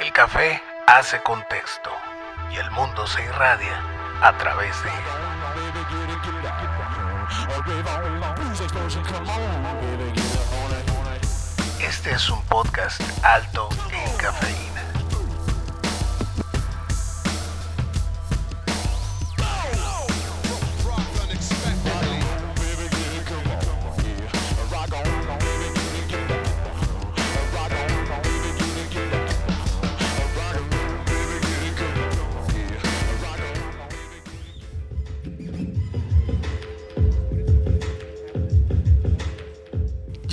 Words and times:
El 0.00 0.12
café 0.12 0.62
hace 0.86 1.20
contexto 1.20 1.90
y 2.50 2.56
el 2.56 2.70
mundo 2.70 3.06
se 3.06 3.22
irradia 3.22 3.82
a 4.22 4.32
través 4.38 4.74
de 4.82 4.88
él. 4.88 4.94
Este 11.86 12.12
es 12.12 12.30
un 12.30 12.42
podcast 12.44 13.02
alto 13.22 13.68
en 13.92 14.16
cafeína. 14.16 14.69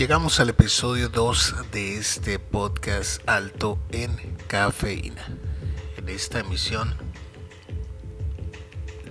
Llegamos 0.07 0.39
al 0.39 0.47
episodio 0.47 1.09
2 1.09 1.69
de 1.73 1.97
este 1.97 2.39
podcast 2.39 3.21
alto 3.27 3.77
en 3.91 4.15
cafeína. 4.47 5.27
En 5.97 6.07
esta 6.07 6.39
emisión 6.39 6.95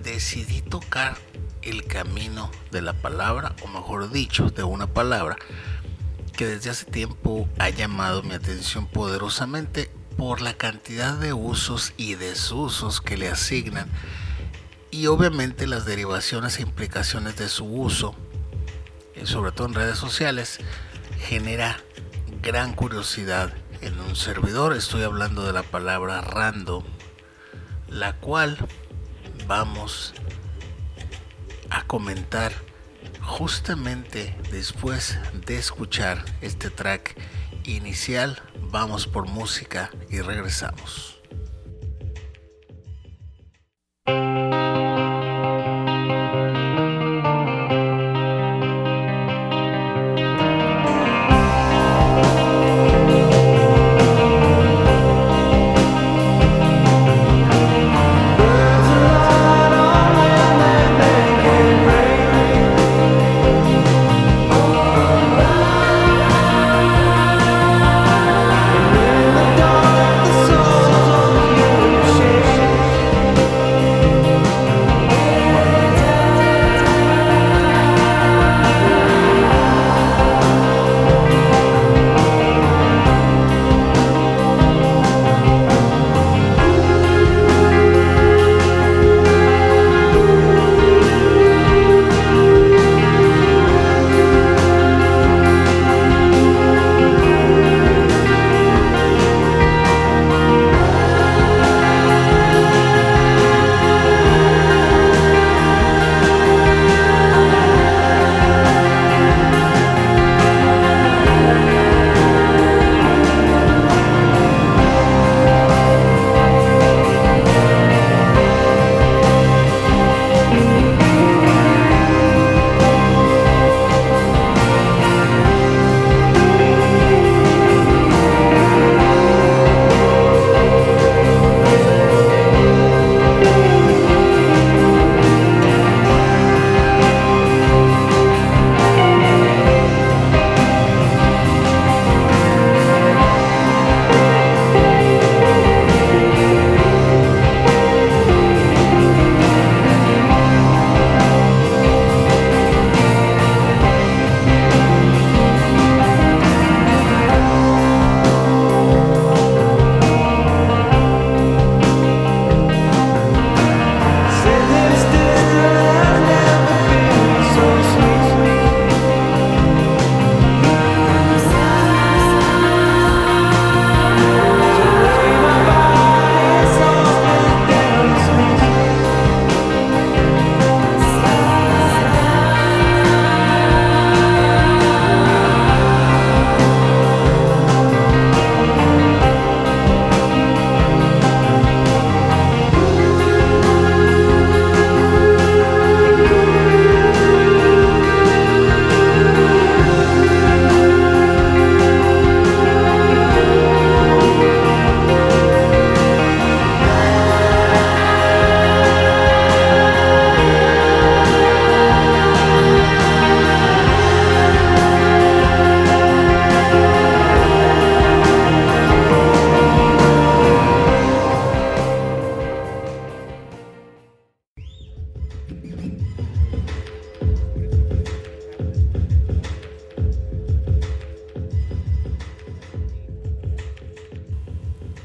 decidí 0.01 0.63
tocar 0.63 1.15
el 1.61 1.85
camino 1.85 2.49
de 2.71 2.81
la 2.81 2.93
palabra, 2.93 3.55
o 3.61 3.67
mejor 3.67 4.09
dicho, 4.09 4.49
de 4.49 4.63
una 4.63 4.87
palabra 4.87 5.35
que 6.35 6.47
desde 6.47 6.71
hace 6.71 6.85
tiempo 6.85 7.47
ha 7.59 7.69
llamado 7.69 8.23
mi 8.23 8.33
atención 8.33 8.87
poderosamente 8.87 9.91
por 10.17 10.41
la 10.41 10.55
cantidad 10.55 11.13
de 11.13 11.31
usos 11.31 11.93
y 11.97 12.15
desusos 12.15 13.01
que 13.01 13.17
le 13.17 13.29
asignan 13.29 13.87
y 14.89 15.05
obviamente 15.05 15.67
las 15.67 15.85
derivaciones 15.85 16.57
e 16.57 16.63
implicaciones 16.63 17.35
de 17.35 17.49
su 17.49 17.65
uso 17.65 18.15
sobre 19.27 19.51
todo 19.51 19.67
en 19.67 19.73
redes 19.73 19.97
sociales, 19.97 20.59
genera 21.19 21.77
gran 22.41 22.73
curiosidad 22.73 23.53
en 23.81 23.99
un 23.99 24.15
servidor. 24.15 24.73
Estoy 24.73 25.03
hablando 25.03 25.45
de 25.45 25.53
la 25.53 25.63
palabra 25.63 26.21
random, 26.21 26.83
la 27.89 28.13
cual 28.17 28.57
vamos 29.47 30.13
a 31.69 31.83
comentar 31.83 32.53
justamente 33.21 34.35
después 34.51 35.19
de 35.45 35.57
escuchar 35.57 36.23
este 36.41 36.69
track 36.69 37.15
inicial. 37.65 38.41
Vamos 38.71 39.07
por 39.07 39.27
música 39.27 39.91
y 40.09 40.21
regresamos. 40.21 41.16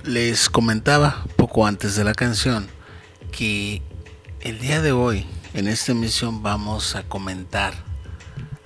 Les 0.04 0.50
comentaba 0.50 1.24
poco 1.36 1.64
antes 1.64 1.94
de 1.94 2.02
la 2.02 2.12
canción 2.12 2.66
que 3.30 3.82
el 4.40 4.58
día 4.58 4.82
de 4.82 4.90
hoy 4.90 5.24
en 5.54 5.68
esta 5.68 5.92
emisión 5.92 6.42
vamos 6.42 6.96
a 6.96 7.04
comentar 7.04 7.72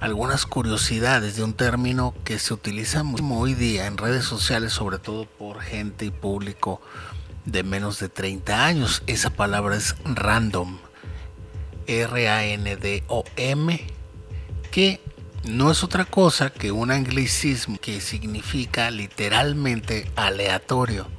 algunas 0.00 0.46
curiosidades 0.46 1.36
de 1.36 1.44
un 1.44 1.52
término 1.52 2.14
que 2.24 2.38
se 2.38 2.54
utiliza 2.54 3.02
mucho 3.02 3.26
hoy 3.26 3.52
día 3.52 3.86
en 3.86 3.98
redes 3.98 4.24
sociales, 4.24 4.72
sobre 4.72 4.98
todo 4.98 5.26
por 5.26 5.60
gente 5.60 6.06
y 6.06 6.10
público 6.10 6.80
de 7.44 7.62
menos 7.62 8.00
de 8.00 8.08
30 8.08 8.64
años. 8.64 9.02
Esa 9.06 9.28
palabra 9.28 9.76
es 9.76 9.94
random. 10.06 10.78
R-A-N-D-O-M, 11.86 13.86
que 14.70 15.00
no 15.44 15.70
es 15.70 15.84
otra 15.84 16.06
cosa 16.06 16.48
que 16.48 16.72
un 16.72 16.90
anglicismo 16.90 17.76
que 17.78 18.00
significa 18.00 18.90
literalmente 18.90 20.10
aleatorio. 20.16 21.14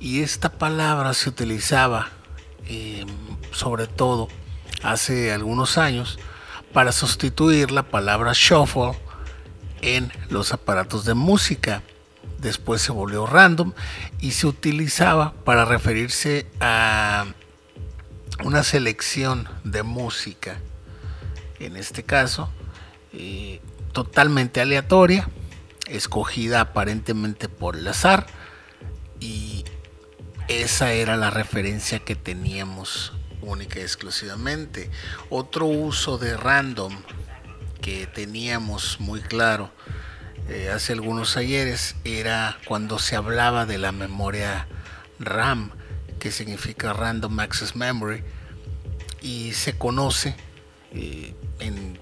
Y 0.00 0.22
esta 0.22 0.50
palabra 0.50 1.12
se 1.14 1.28
utilizaba 1.28 2.08
eh, 2.66 3.04
sobre 3.52 3.86
todo 3.86 4.28
hace 4.82 5.32
algunos 5.32 5.78
años 5.78 6.18
para 6.72 6.92
sustituir 6.92 7.70
la 7.70 7.82
palabra 7.82 8.32
shuffle 8.34 8.92
en 9.80 10.12
los 10.28 10.52
aparatos 10.52 11.04
de 11.04 11.14
música. 11.14 11.82
Después 12.38 12.82
se 12.82 12.92
volvió 12.92 13.26
random 13.26 13.72
y 14.20 14.32
se 14.32 14.46
utilizaba 14.46 15.32
para 15.44 15.64
referirse 15.64 16.46
a 16.60 17.26
una 18.44 18.62
selección 18.62 19.48
de 19.64 19.82
música, 19.82 20.60
en 21.58 21.76
este 21.76 22.04
caso, 22.04 22.50
eh, 23.12 23.60
totalmente 23.92 24.60
aleatoria, 24.60 25.28
escogida 25.88 26.60
aparentemente 26.60 27.48
por 27.48 27.74
el 27.74 27.88
azar, 27.88 28.26
y 29.20 29.64
esa 30.48 30.92
era 30.92 31.16
la 31.16 31.30
referencia 31.30 32.00
que 32.00 32.16
teníamos 32.16 33.12
única 33.42 33.78
y 33.78 33.82
exclusivamente. 33.82 34.90
Otro 35.30 35.66
uso 35.66 36.18
de 36.18 36.36
random 36.36 36.94
que 37.80 38.06
teníamos 38.06 38.98
muy 39.00 39.20
claro 39.20 39.70
eh, 40.48 40.70
hace 40.70 40.94
algunos 40.94 41.36
ayeres 41.36 41.94
era 42.04 42.58
cuando 42.66 42.98
se 42.98 43.16
hablaba 43.16 43.66
de 43.66 43.76
la 43.76 43.92
memoria 43.92 44.66
RAM, 45.18 45.72
que 46.18 46.32
significa 46.32 46.94
Random 46.94 47.38
Access 47.40 47.76
Memory, 47.76 48.24
y 49.20 49.52
se 49.52 49.76
conoce 49.76 50.34
eh, 50.92 51.34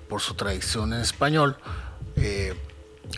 por 0.09 0.21
su 0.21 0.35
tradición 0.35 0.93
en 0.93 1.01
español 1.01 1.57
eh, 2.15 2.55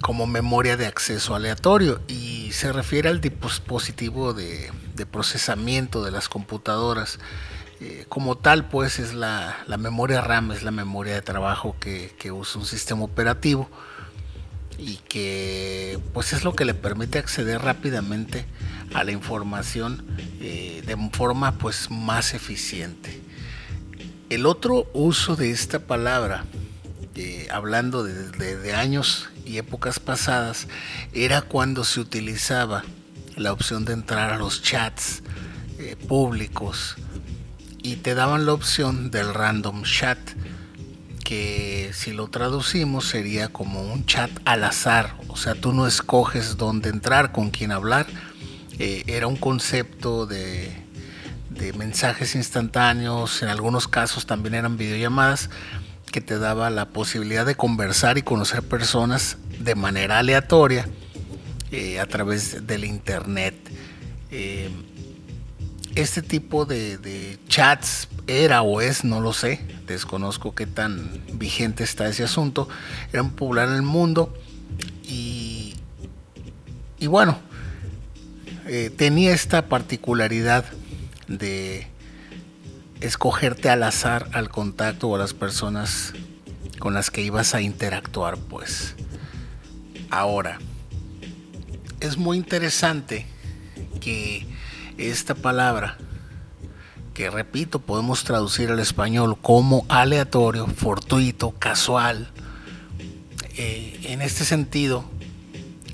como 0.01 0.27
memoria 0.27 0.77
de 0.77 0.87
acceso 0.87 1.35
aleatorio 1.35 2.01
y 2.09 2.53
se 2.53 2.73
refiere 2.73 3.09
al 3.09 3.21
dispositivo 3.21 4.35
de, 4.35 4.71
procesamiento 5.11 6.05
de 6.05 6.11
las 6.11 6.29
computadoras. 6.29 7.19
Eh, 7.81 8.07
como 8.09 8.37
tal, 8.37 8.69
pues 8.69 8.99
es 8.99 9.15
la, 9.15 9.57
memoria 9.79 10.21
RAM, 10.21 10.51
es 10.53 10.63
la 10.63 10.73
memoria 10.73 11.15
de 11.15 11.23
trabajo 11.23 11.77
que, 11.79 12.15
que, 12.19 12.33
usa 12.33 12.61
un 12.61 12.67
sistema 12.67 13.05
operativo 13.05 13.69
y 14.79 14.97
que 14.97 15.99
pues 16.13 16.33
es 16.33 16.45
lo 16.45 16.55
que 16.55 16.65
le 16.65 16.75
permite 16.75 17.19
acceder 17.19 17.63
rápidamente 17.63 18.47
a 18.95 19.05
la 19.05 19.13
información 19.13 20.05
de 20.41 21.11
forma 21.13 21.59
pues 21.59 21.91
más 21.91 22.35
eficiente. 22.35 23.21
El 24.31 24.45
otro 24.45 24.87
uso 24.93 25.37
de 25.37 25.51
esta 25.51 25.79
palabra, 25.79 26.45
eh, 27.15 27.49
hablando 27.51 28.05
de, 28.05 28.75
años 28.75 29.31
y 29.49 29.59
épocas 29.59 29.99
pasadas, 29.99 30.69
era 31.13 31.43
cuando 31.43 31.85
se 31.85 32.01
utilizaba 32.01 32.85
la 33.37 33.53
opción 33.53 33.85
de 33.85 33.95
entrar 33.95 34.31
a 34.33 34.39
los 34.39 34.63
chats 34.63 35.23
eh, 35.79 35.97
públicos 36.09 36.97
y 37.83 37.97
te 37.97 38.15
daban 38.15 38.47
la 38.47 38.53
opción 38.53 39.11
del 39.11 39.33
random 39.33 39.85
chat, 39.85 40.19
que 41.25 41.91
si 41.95 42.13
lo 42.13 42.29
traducimos 42.29 43.07
sería 43.07 43.49
como 43.49 43.83
un 43.83 44.05
chat 44.07 44.31
al 44.45 44.65
azar, 44.65 45.17
o 45.29 45.37
sea, 45.37 45.55
tú 45.55 45.73
no 45.73 45.87
escoges 45.87 46.57
dónde 46.57 46.91
entrar, 46.91 47.33
con 47.33 47.51
quién 47.51 47.73
hablar, 47.73 48.07
eh, 48.79 49.05
era 49.07 49.27
un 49.27 49.37
concepto 49.37 50.27
de 50.27 50.89
de 51.59 51.73
mensajes 51.73 52.35
instantáneos, 52.35 53.43
en 53.43 53.49
algunos 53.49 53.89
casos 53.89 54.27
también 54.27 54.55
eran 54.55 54.77
videollamadas, 54.77 55.51
que 56.11 56.21
te 56.21 56.39
daba 56.39 56.71
la 56.71 56.89
posibilidad 56.89 57.47
de 57.47 57.55
conversar 57.55 58.19
y 58.19 58.23
conocer 58.23 58.63
personas 58.63 59.37
de 59.59 59.75
manera 59.75 60.19
aleatoria 60.19 60.89
eh, 61.71 62.01
a 62.01 62.07
través 62.07 62.67
del 62.67 62.85
internet. 62.85 63.55
Eh, 64.31 64.71
este 65.95 66.23
tipo 66.23 66.65
de, 66.65 67.39
chats 67.49 68.09
era 68.27 68.63
o 68.63 68.81
es, 68.81 69.05
no 69.05 69.21
lo 69.21 69.33
sé, 69.33 69.61
desconozco 69.87 70.55
qué 70.55 70.67
tan 70.67 71.23
vigente 71.33 71.83
está 71.83 72.09
ese 72.09 72.25
asunto, 72.25 72.69
eran 73.13 73.31
popular 73.31 73.69
en 73.69 73.75
el 73.75 73.83
mundo 73.83 74.33
y, 75.03 75.75
y 76.99 77.07
bueno, 77.07 77.39
eh, 78.67 78.91
tenía 78.95 79.33
esta 79.33 79.67
particularidad 79.67 80.65
de 81.27 81.87
escogerte 83.01 83.71
al 83.71 83.83
azar 83.83 84.29
al 84.33 84.49
contacto 84.49 85.09
o 85.09 85.17
a 85.17 85.19
las 85.19 85.35
personas 85.35 86.13
con 86.79 86.95
las 86.95 87.11
que 87.11 87.23
ibas 87.23 87.55
a 87.55 87.61
interactuar, 87.61 88.37
pues. 88.37 88.95
Ahora, 90.11 90.59
es 92.01 92.17
muy 92.17 92.37
interesante 92.37 93.27
que 94.01 94.47
esta 94.97 95.35
palabra, 95.35 95.99
que 97.15 97.31
repito, 97.31 97.81
podemos 97.81 98.25
traducir 98.25 98.71
al 98.71 98.81
español 98.81 99.39
como 99.41 99.85
aleatorio, 99.89 100.67
fortuito, 100.67 101.51
casual, 101.53 102.31
eh, 103.57 104.01
en 104.05 104.23
este 104.23 104.45
sentido, 104.45 105.05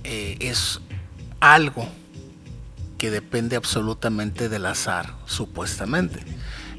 eh, 0.05 0.37
es 0.41 0.81
algo 1.41 1.89
depende 3.11 3.57
absolutamente 3.57 4.49
del 4.49 4.67
azar, 4.67 5.15
supuestamente. 5.27 6.21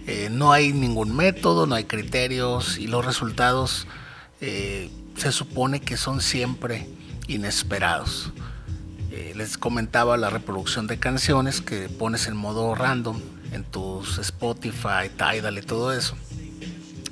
Eh, 0.07 0.29
no 0.31 0.51
hay 0.51 0.71
ningún 0.71 1.15
método, 1.15 1.65
no 1.65 1.73
hay 1.73 1.85
criterios 1.85 2.77
y 2.77 2.85
los 2.85 3.03
resultados 3.03 3.87
eh, 4.39 4.91
se 5.17 5.31
supone 5.31 5.81
que 5.81 5.97
son 5.97 6.21
siempre 6.21 6.87
inesperados. 7.27 8.31
Eh, 9.09 9.33
les 9.35 9.57
comentaba 9.57 10.15
la 10.17 10.29
reproducción 10.29 10.85
de 10.85 10.99
canciones 10.99 11.59
que 11.59 11.89
pones 11.89 12.27
en 12.27 12.35
modo 12.35 12.75
random 12.75 13.19
en 13.51 13.63
tus 13.63 14.19
Spotify, 14.19 15.09
Tidal 15.17 15.57
y 15.57 15.61
todo 15.63 15.91
eso. 15.91 16.15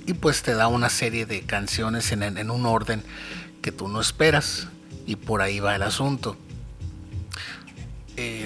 Y 0.05 0.13
pues 0.13 0.43
te 0.43 0.53
da 0.53 0.67
una 0.67 0.89
serie 0.89 1.25
de 1.25 1.41
canciones 1.41 2.11
en, 2.11 2.51
un 2.51 2.65
orden 2.67 3.03
que 3.63 3.71
tú 3.71 3.87
no 3.87 4.01
esperas 4.01 4.67
y 5.07 5.15
por 5.15 5.41
ahí 5.41 5.59
va 5.59 5.75
el 5.75 5.81
asunto. 5.81 6.37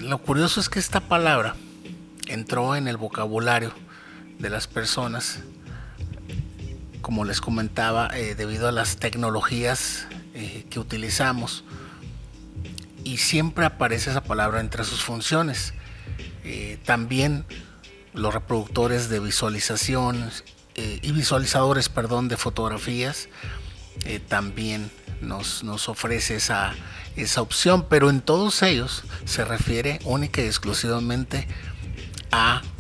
Lo 0.04 0.20
curioso 0.20 0.62
es 0.62 0.70
que 0.70 0.80
esta 0.80 1.02
palabra 1.02 1.56
entró 2.28 2.76
en 2.76 2.88
el 2.88 2.96
vocabulario 2.96 3.74
de 4.40 4.50
las 4.50 4.68
personas, 4.68 5.40
como 7.02 7.26
les 7.26 7.42
comentaba, 7.42 8.10
eh, 8.14 8.36
debido 8.36 8.68
a 8.68 8.72
las 8.72 8.98
tecnologías 8.98 10.08
eh, 10.34 10.66
que 10.70 10.80
utilizamos. 10.80 11.64
Y 13.04 13.18
siempre 13.18 13.66
aparece 13.66 14.10
esa 14.12 14.24
palabra 14.24 14.60
entre 14.60 14.84
sus 14.84 15.04
funciones. 15.04 15.74
también 16.86 17.44
los 18.14 18.34
reproductores 18.34 19.10
de 19.10 19.20
visualización 19.20 20.32
y 20.76 21.12
visualizadores, 21.12 21.90
perdón, 21.90 22.30
de 22.30 22.38
fotografías, 22.38 23.28
también 24.30 24.90
nos, 25.22 25.64
nos 25.64 25.90
ofrece 25.90 26.36
esa, 26.36 26.74
esa 27.18 27.42
opción, 27.42 27.86
pero 27.90 28.10
en 28.10 28.22
todos 28.22 28.62
ellos 28.62 29.04
se 29.26 29.44
refiere 29.44 30.00
única 30.06 30.42
y 30.42 30.46
exclusivamente 30.46 31.48
a 31.77 31.77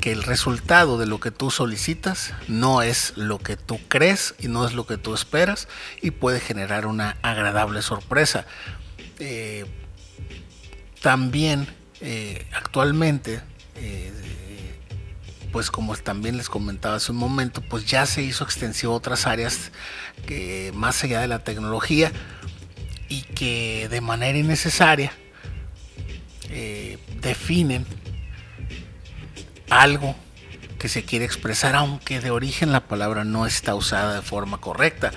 que 0.01 0.11
el 0.11 0.23
resultado 0.23 0.97
de 0.97 1.05
lo 1.05 1.19
que 1.19 1.31
tú 1.31 1.51
solicitas 1.51 2.33
no 2.47 2.81
es 2.81 3.13
lo 3.15 3.39
que 3.39 3.57
tú 3.57 3.79
crees 3.87 4.35
y 4.39 4.47
no 4.47 4.65
es 4.65 4.73
lo 4.73 4.85
que 4.85 4.97
tú 4.97 5.13
esperas 5.13 5.67
y 6.01 6.11
puede 6.11 6.39
generar 6.39 6.85
una 6.85 7.17
agradable 7.21 7.81
sorpresa. 7.81 8.45
Eh, 9.19 9.65
también 11.01 11.67
eh, 12.01 12.45
actualmente, 12.53 13.41
eh, 13.75 14.11
pues 15.51 15.71
como 15.71 15.95
también 15.95 16.37
les 16.37 16.49
comentaba 16.49 16.95
hace 16.95 17.11
un 17.11 17.17
momento, 17.17 17.61
pues 17.61 17.85
ya 17.85 18.05
se 18.05 18.21
hizo 18.21 18.43
extensivo 18.43 18.93
a 18.93 18.97
otras 18.97 19.25
áreas 19.27 19.71
que 20.25 20.71
más 20.75 21.03
allá 21.03 21.21
de 21.21 21.27
la 21.27 21.39
tecnología 21.39 22.11
y 23.09 23.21
que 23.21 23.87
de 23.89 24.01
manera 24.01 24.37
innecesaria 24.37 25.11
definen 27.21 27.85
algo 29.69 30.15
que 30.77 30.89
se 30.89 31.03
quiere 31.03 31.25
expresar, 31.25 31.75
aunque 31.75 32.19
de 32.19 32.31
origen 32.31 32.71
la 32.71 32.87
palabra 32.87 33.23
no 33.23 33.45
está 33.45 33.75
usada 33.75 34.15
de 34.15 34.21
forma 34.21 34.59
correcta. 34.59 35.11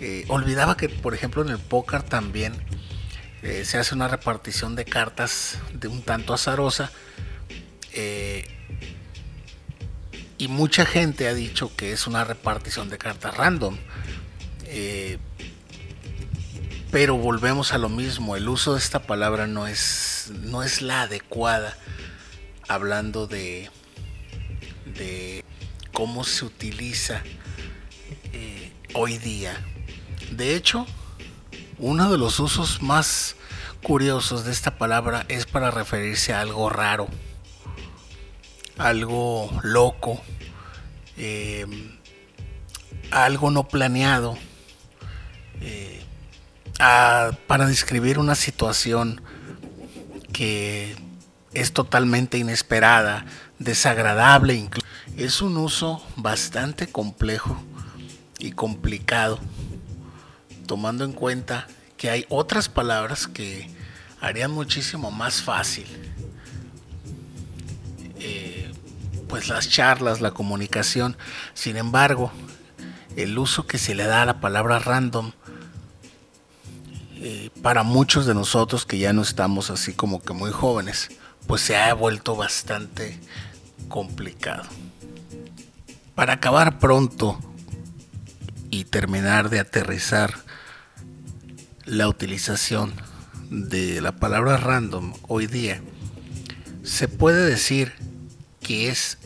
Eh, 0.00 0.24
olvidaba 0.28 0.76
que, 0.76 0.88
por 0.88 1.14
ejemplo, 1.14 1.42
en 1.42 1.50
el 1.50 1.58
póker 1.58 2.02
también 2.02 2.54
eh, 3.42 3.64
se 3.64 3.78
hace 3.78 3.94
una 3.94 4.08
repartición 4.08 4.76
de 4.76 4.84
cartas 4.84 5.58
de 5.72 5.88
un 5.88 6.02
tanto 6.02 6.34
azarosa. 6.34 6.90
y 10.36 10.48
mucha 10.48 10.84
gente 10.84 11.28
ha 11.28 11.34
dicho 11.34 11.74
que 11.76 11.92
es 11.92 12.06
una 12.06 12.24
repartición 12.24 12.88
de 12.90 12.98
cartas 12.98 13.36
random 13.36 13.76
Pero 16.90 17.16
volvemos 17.16 17.72
a 17.72 17.78
lo 17.78 17.88
mismo, 17.88 18.34
el 18.36 18.48
uso 18.48 18.72
de 18.74 18.80
esta 18.80 19.00
palabra 19.00 19.46
no 19.46 19.68
es, 19.68 20.32
no 20.42 20.62
es 20.62 20.82
la 20.82 21.02
adecuada 21.02 21.76
hablando 22.68 23.26
de, 23.26 23.70
de 24.84 25.44
cómo 25.92 26.24
se 26.24 26.44
utiliza 26.44 27.22
eh, 28.32 28.72
hoy 28.94 29.18
día. 29.18 29.56
De 30.32 30.54
hecho, 30.56 30.86
uno 31.78 32.10
de 32.10 32.18
los 32.18 32.40
usos 32.40 32.82
más 32.82 33.36
curiosos 33.82 34.44
de 34.44 34.52
esta 34.52 34.76
palabra 34.76 35.24
es 35.28 35.46
para 35.46 35.70
referirse 35.70 36.32
a 36.32 36.40
algo 36.40 36.70
raro, 36.70 37.08
algo 38.78 39.50
loco, 39.62 40.20
eh, 41.16 41.66
algo 43.10 43.50
no 43.50 43.68
planeado, 43.68 44.36
eh, 45.60 46.02
para 47.46 47.66
describir 47.66 48.18
una 48.18 48.34
situación 48.34 49.20
que 50.32 50.96
es 51.52 51.72
totalmente 51.72 52.38
inesperada, 52.38 53.24
desagradable 53.64 54.54
incluso. 54.54 54.86
Es 55.16 55.42
un 55.42 55.56
uso 55.56 56.02
bastante 56.16 56.86
complejo 56.86 57.56
y 58.38 58.52
complicado, 58.52 59.38
tomando 60.66 61.04
en 61.04 61.12
cuenta 61.12 61.66
que 61.96 62.10
hay 62.10 62.26
otras 62.28 62.68
palabras 62.68 63.26
que 63.26 63.70
harían 64.20 64.50
muchísimo 64.50 65.10
más 65.10 65.42
fácil 65.42 65.86
eh, 68.24 68.72
pues 69.28 69.48
las 69.48 69.68
charlas, 69.68 70.20
la 70.20 70.30
comunicación. 70.30 71.16
Sin 71.52 71.76
embargo, 71.76 72.32
el 73.16 73.38
uso 73.38 73.66
que 73.66 73.78
se 73.78 73.94
le 73.94 74.04
da 74.04 74.22
a 74.22 74.26
la 74.26 74.40
palabra 74.40 74.78
random 74.78 75.32
eh, 77.16 77.50
para 77.62 77.82
muchos 77.82 78.26
de 78.26 78.34
nosotros 78.34 78.86
que 78.86 78.98
ya 78.98 79.12
no 79.12 79.22
estamos 79.22 79.70
así 79.70 79.92
como 79.92 80.22
que 80.22 80.32
muy 80.32 80.52
jóvenes, 80.52 81.10
pues 81.46 81.60
se 81.60 81.76
ha 81.76 81.92
vuelto 81.92 82.34
bastante 82.34 83.20
complicado. 83.94 84.64
Para 86.16 86.32
acabar 86.32 86.80
pronto 86.80 87.38
y 88.68 88.86
terminar 88.86 89.50
de 89.50 89.60
aterrizar 89.60 90.34
la 91.84 92.08
utilización 92.08 92.92
de 93.50 94.00
la 94.00 94.16
palabra 94.16 94.56
random 94.56 95.12
hoy 95.28 95.46
día, 95.46 95.80
se 96.82 97.06
puede 97.06 97.46
decir 97.46 97.92
que 98.58 98.88
es 98.88 99.18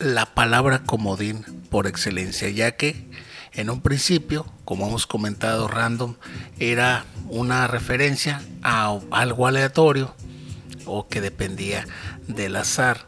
la 0.00 0.32
palabra 0.32 0.84
comodín 0.84 1.44
por 1.68 1.86
excelencia, 1.86 2.48
ya 2.48 2.76
que 2.76 3.10
en 3.52 3.68
un 3.68 3.82
principio, 3.82 4.50
como 4.64 4.88
hemos 4.88 5.06
comentado, 5.06 5.68
random 5.68 6.14
era 6.58 7.04
una 7.28 7.66
referencia 7.66 8.40
a 8.62 8.98
algo 9.10 9.46
aleatorio 9.46 10.14
o 10.86 11.08
que 11.08 11.20
dependía 11.20 11.86
del 12.26 12.56
azar. 12.56 13.07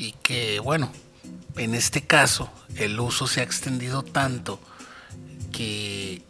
Y 0.00 0.12
que 0.22 0.60
bueno, 0.60 0.90
en 1.58 1.74
este 1.74 2.00
caso 2.00 2.50
el 2.76 2.98
uso 2.98 3.26
se 3.26 3.40
ha 3.40 3.42
extendido 3.42 4.02
tanto 4.02 4.58
que 5.52 6.22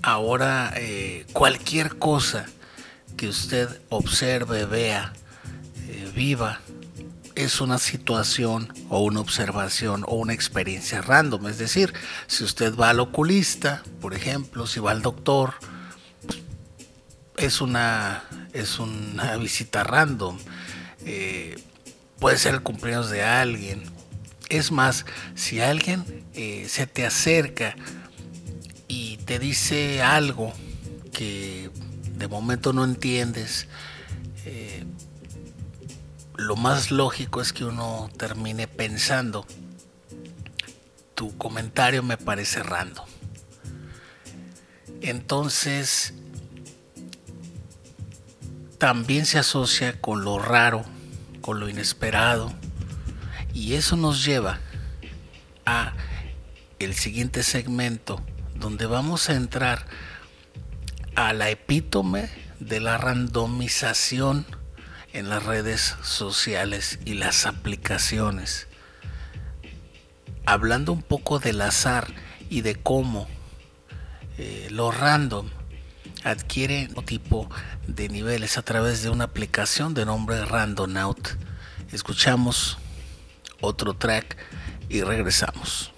ahora 0.00 0.72
eh, 0.74 1.26
cualquier 1.34 1.98
cosa 1.98 2.46
que 3.18 3.28
usted 3.28 3.68
observe, 3.90 4.64
vea, 4.64 5.12
eh, 5.86 6.10
viva, 6.14 6.62
es 7.34 7.60
una 7.60 7.76
situación 7.76 8.72
o 8.88 9.00
una 9.00 9.20
observación 9.20 10.02
o 10.08 10.14
una 10.14 10.32
experiencia 10.32 11.02
random. 11.02 11.46
Es 11.48 11.58
decir, 11.58 11.92
si 12.26 12.42
usted 12.42 12.74
va 12.74 12.88
al 12.88 13.00
oculista, 13.00 13.82
por 14.00 14.14
ejemplo, 14.14 14.66
si 14.66 14.80
va 14.80 14.92
al 14.92 15.02
doctor, 15.02 15.56
es 17.36 17.60
una, 17.60 18.24
es 18.54 18.78
una 18.78 19.36
visita 19.36 19.84
random. 19.84 20.38
Eh, 21.04 21.62
puede 22.20 22.38
ser 22.38 22.54
el 22.54 22.62
cumpleaños 22.62 23.10
de 23.10 23.22
alguien. 23.24 23.82
Es 24.48 24.70
más, 24.70 25.06
si 25.34 25.60
alguien 25.60 26.04
se 26.68 26.86
te 26.86 27.06
acerca 27.06 27.74
y 28.86 29.16
te 29.18 29.38
dice 29.38 30.02
algo 30.02 30.52
que 31.12 31.70
de 32.16 32.28
momento 32.28 32.72
no 32.72 32.84
entiendes, 32.84 33.66
eh, 34.44 34.84
lo 36.36 36.56
más 36.56 36.90
lógico 36.90 37.40
es 37.40 37.52
que 37.52 37.64
uno 37.64 38.10
termine 38.16 38.66
pensando, 38.66 39.46
tu 41.14 41.36
comentario 41.36 42.02
me 42.02 42.16
parece 42.16 42.62
random. 42.62 43.06
Entonces, 45.02 46.14
también 48.78 49.26
se 49.26 49.38
asocia 49.38 50.00
con 50.00 50.24
lo 50.24 50.38
raro, 50.38 50.84
lo 51.54 51.68
inesperado, 51.68 52.52
y 53.52 53.74
eso 53.74 53.96
nos 53.96 54.24
lleva 54.24 54.60
a 55.66 55.92
el 56.78 56.94
siguiente 56.94 57.42
segmento 57.42 58.22
donde 58.54 58.86
vamos 58.86 59.28
a 59.28 59.34
entrar 59.34 59.86
a 61.14 61.32
la 61.32 61.50
epítome 61.50 62.28
de 62.60 62.80
la 62.80 62.98
randomización 62.98 64.46
en 65.12 65.28
las 65.28 65.44
redes 65.44 65.96
sociales 66.02 66.98
y 67.04 67.14
las 67.14 67.46
aplicaciones. 67.46 68.68
Hablando 70.46 70.92
un 70.92 71.02
poco 71.02 71.38
del 71.38 71.60
azar 71.60 72.08
y 72.48 72.60
de 72.62 72.76
cómo 72.76 73.28
eh, 74.38 74.68
lo 74.70 74.90
random 74.90 75.48
adquiere 76.24 76.88
un 76.96 77.04
tipo 77.04 77.48
de 77.86 78.08
niveles 78.08 78.58
a 78.58 78.62
través 78.62 79.02
de 79.02 79.10
una 79.10 79.24
aplicación 79.24 79.94
de 79.94 80.04
nombre 80.04 80.44
Randonaut. 80.44 81.36
Escuchamos 81.92 82.78
otro 83.60 83.94
track 83.94 84.36
y 84.88 85.02
regresamos. 85.02 85.92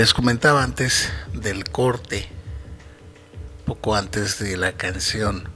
Les 0.00 0.14
comentaba 0.14 0.62
antes 0.64 1.12
del 1.34 1.64
corte, 1.64 2.26
poco 3.66 3.94
antes 3.94 4.38
de 4.38 4.56
la 4.56 4.72
canción, 4.72 5.50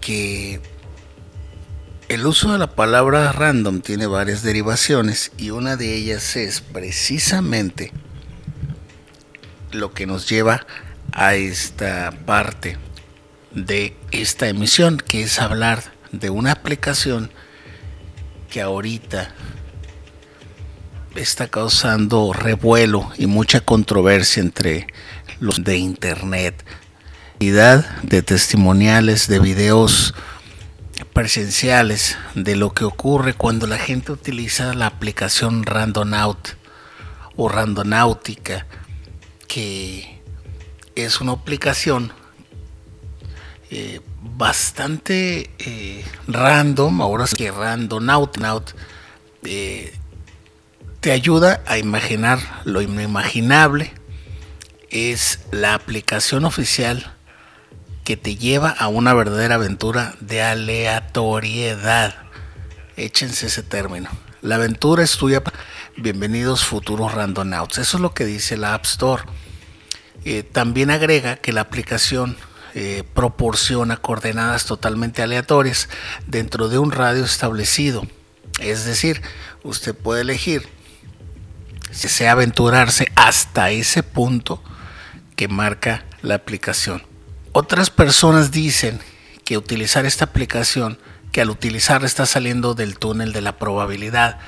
que 0.00 0.60
el 2.08 2.26
uso 2.26 2.50
de 2.50 2.58
la 2.58 2.74
palabra 2.74 3.30
random 3.30 3.80
tiene 3.80 4.08
varias 4.08 4.42
derivaciones 4.42 5.30
y 5.36 5.50
una 5.50 5.76
de 5.76 5.94
ellas 5.94 6.34
es 6.34 6.62
precisamente 6.62 7.92
lo 9.70 9.94
que 9.94 10.04
nos 10.04 10.28
lleva 10.28 10.66
a 11.12 11.36
esta 11.36 12.10
parte 12.26 12.76
de 13.52 13.96
esta 14.10 14.48
emisión, 14.48 14.96
que 14.96 15.22
es 15.22 15.38
hablar 15.38 15.84
de 16.10 16.30
una 16.30 16.50
aplicación 16.50 17.30
que 18.50 18.62
ahorita 18.62 19.32
está 21.14 21.48
causando 21.48 22.32
revuelo 22.32 23.10
y 23.16 23.26
mucha 23.26 23.60
controversia 23.60 24.42
entre 24.42 24.86
los 25.40 25.64
de 25.64 25.78
internet. 25.78 26.64
De 27.38 28.22
testimoniales, 28.22 29.26
de 29.26 29.38
videos 29.38 30.14
presenciales 31.14 32.18
de 32.34 32.54
lo 32.54 32.74
que 32.74 32.84
ocurre 32.84 33.32
cuando 33.32 33.66
la 33.66 33.78
gente 33.78 34.12
utiliza 34.12 34.74
la 34.74 34.86
aplicación 34.86 35.64
Randonaut 35.64 36.56
o 37.36 37.48
Randonáutica, 37.48 38.66
que 39.48 40.20
es 40.94 41.22
una 41.22 41.32
aplicación 41.32 42.12
eh, 43.70 44.00
bastante 44.20 45.50
eh, 45.58 46.04
random, 46.28 47.00
ahora 47.00 47.26
sí 47.26 47.36
que 47.36 47.50
Randonaut 47.50 48.36
eh, 49.44 49.98
te 51.00 51.12
ayuda 51.12 51.62
a 51.66 51.78
imaginar 51.78 52.38
lo 52.64 52.82
inimaginable. 52.82 53.92
Es 54.90 55.40
la 55.50 55.74
aplicación 55.74 56.44
oficial 56.44 57.14
que 58.04 58.16
te 58.16 58.36
lleva 58.36 58.70
a 58.70 58.88
una 58.88 59.14
verdadera 59.14 59.54
aventura 59.54 60.14
de 60.20 60.42
aleatoriedad. 60.42 62.14
Échense 62.96 63.46
ese 63.46 63.62
término. 63.62 64.10
La 64.42 64.56
aventura 64.56 65.02
es 65.02 65.16
tuya. 65.16 65.42
Bienvenidos 65.96 66.64
futuros 66.64 67.14
randonauts. 67.14 67.78
Eso 67.78 67.96
es 67.96 68.00
lo 68.02 68.12
que 68.12 68.26
dice 68.26 68.58
la 68.58 68.74
App 68.74 68.84
Store. 68.84 69.22
Eh, 70.24 70.42
también 70.42 70.90
agrega 70.90 71.36
que 71.36 71.52
la 71.52 71.62
aplicación 71.62 72.36
eh, 72.74 73.04
proporciona 73.14 73.96
coordenadas 73.96 74.66
totalmente 74.66 75.22
aleatorias 75.22 75.88
dentro 76.26 76.68
de 76.68 76.78
un 76.78 76.92
radio 76.92 77.24
establecido. 77.24 78.06
Es 78.58 78.84
decir, 78.84 79.22
usted 79.62 79.94
puede 79.94 80.22
elegir 80.22 80.68
desea 81.90 82.32
aventurarse 82.32 83.10
hasta 83.14 83.70
ese 83.70 84.02
punto 84.02 84.62
que 85.36 85.48
marca 85.48 86.04
la 86.22 86.34
aplicación. 86.34 87.02
Otras 87.52 87.90
personas 87.90 88.50
dicen 88.50 89.00
que 89.44 89.58
utilizar 89.58 90.06
esta 90.06 90.26
aplicación, 90.26 90.98
que 91.32 91.40
al 91.40 91.50
utilizarla 91.50 92.06
está 92.06 92.26
saliendo 92.26 92.74
del 92.74 92.98
túnel 92.98 93.32
de 93.32 93.40
la 93.40 93.58
probabilidad 93.58 94.38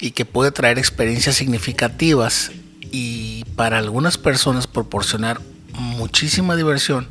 y 0.00 0.12
que 0.12 0.24
puede 0.24 0.50
traer 0.50 0.78
experiencias 0.78 1.36
significativas 1.36 2.52
y 2.90 3.44
para 3.56 3.78
algunas 3.78 4.18
personas 4.18 4.66
proporcionar 4.66 5.40
muchísima 5.72 6.56
diversión 6.56 7.08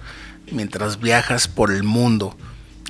mientras 0.52 1.00
viajas 1.00 1.48
por 1.48 1.72
el 1.72 1.84
mundo 1.84 2.36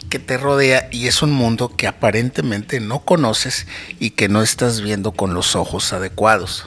que 0.10 0.20
te 0.20 0.38
rodea 0.38 0.90
y 0.92 1.08
es 1.08 1.22
un 1.22 1.32
mundo 1.32 1.76
que 1.76 1.88
aparentemente 1.88 2.80
no 2.80 3.00
conoces 3.00 3.68
y 4.00 4.12
que 4.12 4.28
no 4.28 4.42
estás 4.42 4.82
viendo 4.82 5.12
con 5.12 5.34
los 5.34 5.56
ojos 5.56 5.94
adecuados. 5.94 6.66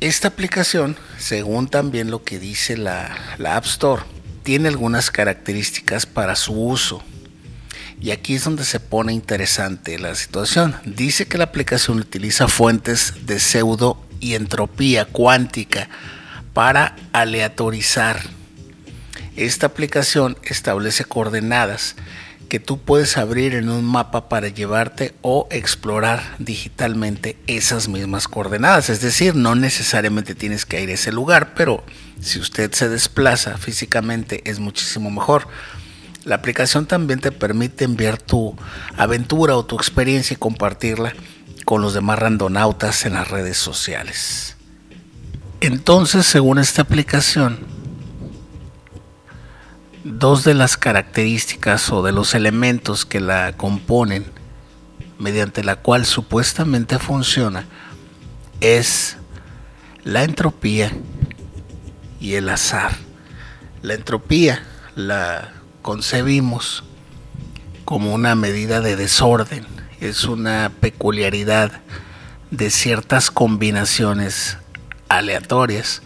Esta 0.00 0.28
aplicación, 0.28 0.96
según 1.18 1.68
también 1.68 2.10
lo 2.10 2.22
que 2.22 2.38
dice 2.38 2.76
la, 2.76 3.16
App 3.44 3.64
Store, 3.64 4.02
tiene 4.42 4.68
algunas 4.68 5.10
características 5.10 6.06
para 6.06 6.36
su 6.36 6.52
uso. 6.52 7.02
Y 8.00 8.10
aquí 8.10 8.34
es 8.34 8.44
donde 8.44 8.64
se 8.64 8.78
pone 8.78 9.12
interesante 9.12 9.98
la 9.98 10.14
situación. 10.14 10.76
Dice 10.84 11.26
que 11.26 11.38
la 11.38 11.44
aplicación 11.44 11.98
utiliza 11.98 12.46
fuentes 12.46 13.14
de 13.26 13.40
pseudo 13.40 14.00
y 14.20 14.34
entropía 14.34 15.06
cuántica 15.06 15.88
para 16.52 16.94
aleatorizar. 17.12 18.20
Esta 19.34 19.66
aplicación 19.66 20.36
establece 20.42 21.04
coordenadas 21.04 21.96
que 22.48 22.60
tú 22.60 22.78
puedes 22.78 23.16
abrir 23.16 23.54
en 23.54 23.68
un 23.68 23.84
mapa 23.84 24.28
para 24.28 24.48
llevarte 24.48 25.14
o 25.22 25.48
explorar 25.50 26.36
digitalmente 26.38 27.36
esas 27.46 27.88
mismas 27.88 28.28
coordenadas. 28.28 28.90
Es 28.90 29.00
decir, 29.00 29.34
no 29.34 29.54
necesariamente 29.54 30.34
tienes 30.34 30.64
que 30.64 30.82
ir 30.82 30.90
a 30.90 30.94
ese 30.94 31.12
lugar, 31.12 31.54
pero 31.54 31.84
si 32.20 32.38
usted 32.38 32.72
se 32.72 32.88
desplaza 32.88 33.58
físicamente 33.58 34.42
es 34.48 34.58
muchísimo 34.58 35.10
mejor. 35.10 35.48
La 36.24 36.36
aplicación 36.36 36.86
también 36.86 37.20
te 37.20 37.30
permite 37.30 37.84
enviar 37.84 38.18
tu 38.18 38.56
aventura 38.96 39.56
o 39.56 39.64
tu 39.64 39.76
experiencia 39.76 40.34
y 40.34 40.38
compartirla 40.38 41.14
con 41.64 41.82
los 41.82 41.94
demás 41.94 42.18
randonautas 42.18 43.06
en 43.06 43.14
las 43.14 43.28
redes 43.28 43.56
sociales. 43.56 44.56
Entonces, 45.60 46.26
según 46.26 46.58
esta 46.58 46.82
aplicación, 46.82 47.58
dos 50.06 50.44
de 50.44 50.54
las 50.54 50.76
características 50.76 51.90
o 51.90 52.02
de 52.02 52.12
los 52.12 52.34
elementos 52.34 53.04
que 53.04 53.20
la 53.20 53.56
componen, 53.56 54.24
mediante 55.18 55.64
la 55.64 55.76
cual 55.76 56.06
supuestamente 56.06 56.98
funciona, 56.98 57.66
es 58.60 59.16
la 60.04 60.22
entropía 60.22 60.92
y 62.20 62.34
el 62.34 62.48
azar. 62.48 62.92
La 63.82 63.94
entropía 63.94 64.62
la 64.94 65.52
concebimos 65.82 66.84
como 67.84 68.14
una 68.14 68.34
medida 68.34 68.80
de 68.80 68.96
desorden, 68.96 69.66
es 70.00 70.24
una 70.24 70.70
peculiaridad 70.80 71.80
de 72.50 72.70
ciertas 72.70 73.30
combinaciones 73.30 74.58
aleatorias, 75.08 76.02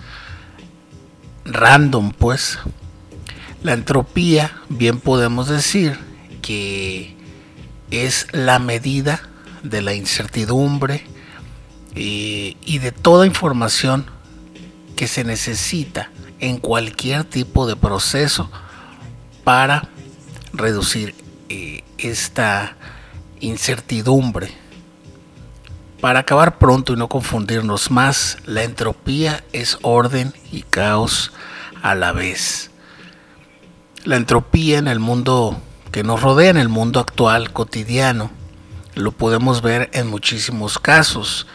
random 1.45 2.13
pues, 2.13 2.59
la 3.63 3.73
entropía, 3.73 4.63
bien 4.69 5.01
podemos 5.01 5.49
decir 5.49 5.99
que 6.43 7.17
es 7.91 8.27
la 8.33 8.59
medida 8.59 9.29
de 9.63 9.83
la 9.83 9.95
incertidumbre 9.95 11.05
eh, 11.95 12.57
y, 12.65 12.79
de 12.79 12.93
toda 12.93 13.27
información 13.27 14.07
que 14.97 15.09
se 15.09 15.25
necesita 15.25 16.11
en 16.39 16.59
cualquier 16.59 17.25
tipo 17.25 17.67
de 17.67 17.77
proceso 17.77 18.51
para 19.45 19.89
reducir 20.53 21.15
eh, 21.49 21.85
esta 21.99 22.77
incertidumbre. 23.41 24.51
Para 26.01 26.21
acabar 26.21 26.59
pronto 26.59 26.95
y 26.95 26.97
no 26.97 27.09
confundirnos 27.09 27.91
más, 27.91 28.39
la 28.47 28.63
entropía 28.63 29.45
es 29.53 29.79
orden 29.83 30.33
y 30.51 30.63
caos 30.63 31.33
a 31.83 31.95
la 31.95 32.13
vez. 32.13 32.70
La 34.05 34.17
entropía 34.17 34.79
en 34.79 34.89
el 34.89 34.99
mundo 34.99 35.61
que 35.93 36.03
nos 36.03 36.23
rodea, 36.23 36.49
en 36.49 36.57
el 36.57 36.71
mundo 36.71 37.01
actual, 37.01 37.53
cotidiano, 37.53 38.31
lo 38.95 39.13
podemos 39.13 39.61
ver 39.61 39.91
en 39.93 40.07
muchísimos 40.07 40.79
casos. 40.79 41.47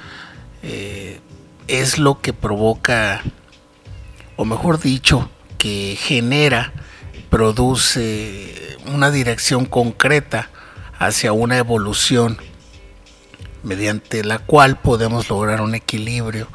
Eh, 0.61 1.21
es 1.67 1.97
lo 1.97 2.21
que 2.21 2.33
provoca, 2.33 3.23
o 4.35 4.45
mejor 4.45 4.79
dicho, 4.79 5.27
que 5.57 5.97
genera, 5.99 6.71
produce 7.31 8.77
una 8.93 9.09
dirección 9.09 9.65
concreta 9.65 10.51
hacia 10.99 11.33
una 11.33 11.57
evolución 11.57 12.37
mediante 13.63 14.23
la 14.23 14.37
cual 14.37 14.77
podemos 14.77 15.29
lograr 15.29 15.61
un 15.61 15.73
equilibrio 15.73 16.47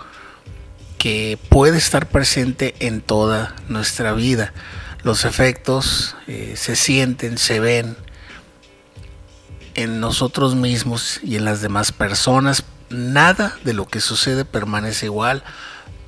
que 0.99 1.37
puede 1.49 1.79
estar 1.79 2.09
presente 2.09 2.77
en 2.79 3.01
toda 3.01 3.57
nuestra 3.69 4.13
vida 4.13 4.53
los 5.03 5.25
efectos 5.25 6.17
eh, 6.27 6.55
se 6.57 6.77
sienten, 6.77 7.39
se 7.39 7.61
ven 7.61 7.97
en 9.75 10.01
nosotros 10.01 10.55
mismos 10.55 11.21
y 11.23 11.37
en 11.37 11.45
las 11.45 11.63
demás 11.63 11.93
personas. 11.93 12.65
Nada 12.91 13.57
de 13.65 13.73
lo 13.73 13.87
que 13.87 14.01
sucede 14.01 14.45
permanece 14.45 15.07
igual. 15.07 15.43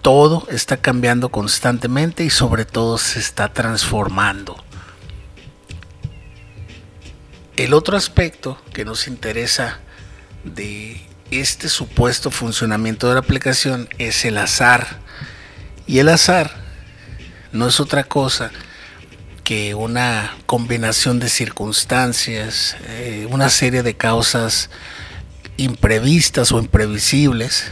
Todo 0.02 0.46
está 0.50 0.76
cambiando 0.76 1.30
constantemente 1.30 2.24
y 2.24 2.30
sobre 2.30 2.64
todo 2.64 2.98
se 2.98 3.20
está 3.20 3.52
transformando. 3.52 4.62
El 7.56 7.72
otro 7.72 7.96
aspecto 7.96 8.60
que 8.72 8.84
nos 8.84 9.06
interesa 9.06 9.78
de 10.44 11.00
este 11.30 11.68
supuesto 11.68 12.30
funcionamiento 12.30 13.08
de 13.08 13.14
la 13.14 13.20
aplicación 13.20 13.88
es 13.98 14.24
el 14.24 14.38
azar. 14.38 14.98
Y 15.86 16.00
el 16.00 16.08
azar 16.08 16.50
no 17.52 17.68
es 17.68 17.78
otra 17.80 18.04
cosa 18.04 18.50
que 19.44 19.74
una 19.74 20.36
combinación 20.46 21.18
de 21.18 21.28
circunstancias, 21.28 22.76
eh, 22.88 23.26
una 23.30 23.48
serie 23.48 23.82
de 23.82 23.94
causas 23.94 24.70
imprevistas 25.56 26.52
o 26.52 26.58
imprevisibles, 26.58 27.70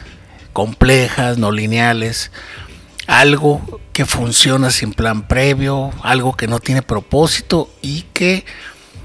complejas, 0.52 1.38
no 1.38 1.52
lineales, 1.52 2.30
algo 3.06 3.80
que 3.92 4.04
funciona 4.04 4.70
sin 4.70 4.92
plan 4.92 5.26
previo, 5.26 5.92
algo 6.02 6.36
que 6.36 6.46
no 6.46 6.58
tiene 6.58 6.82
propósito 6.82 7.70
y 7.82 8.02
que 8.12 8.44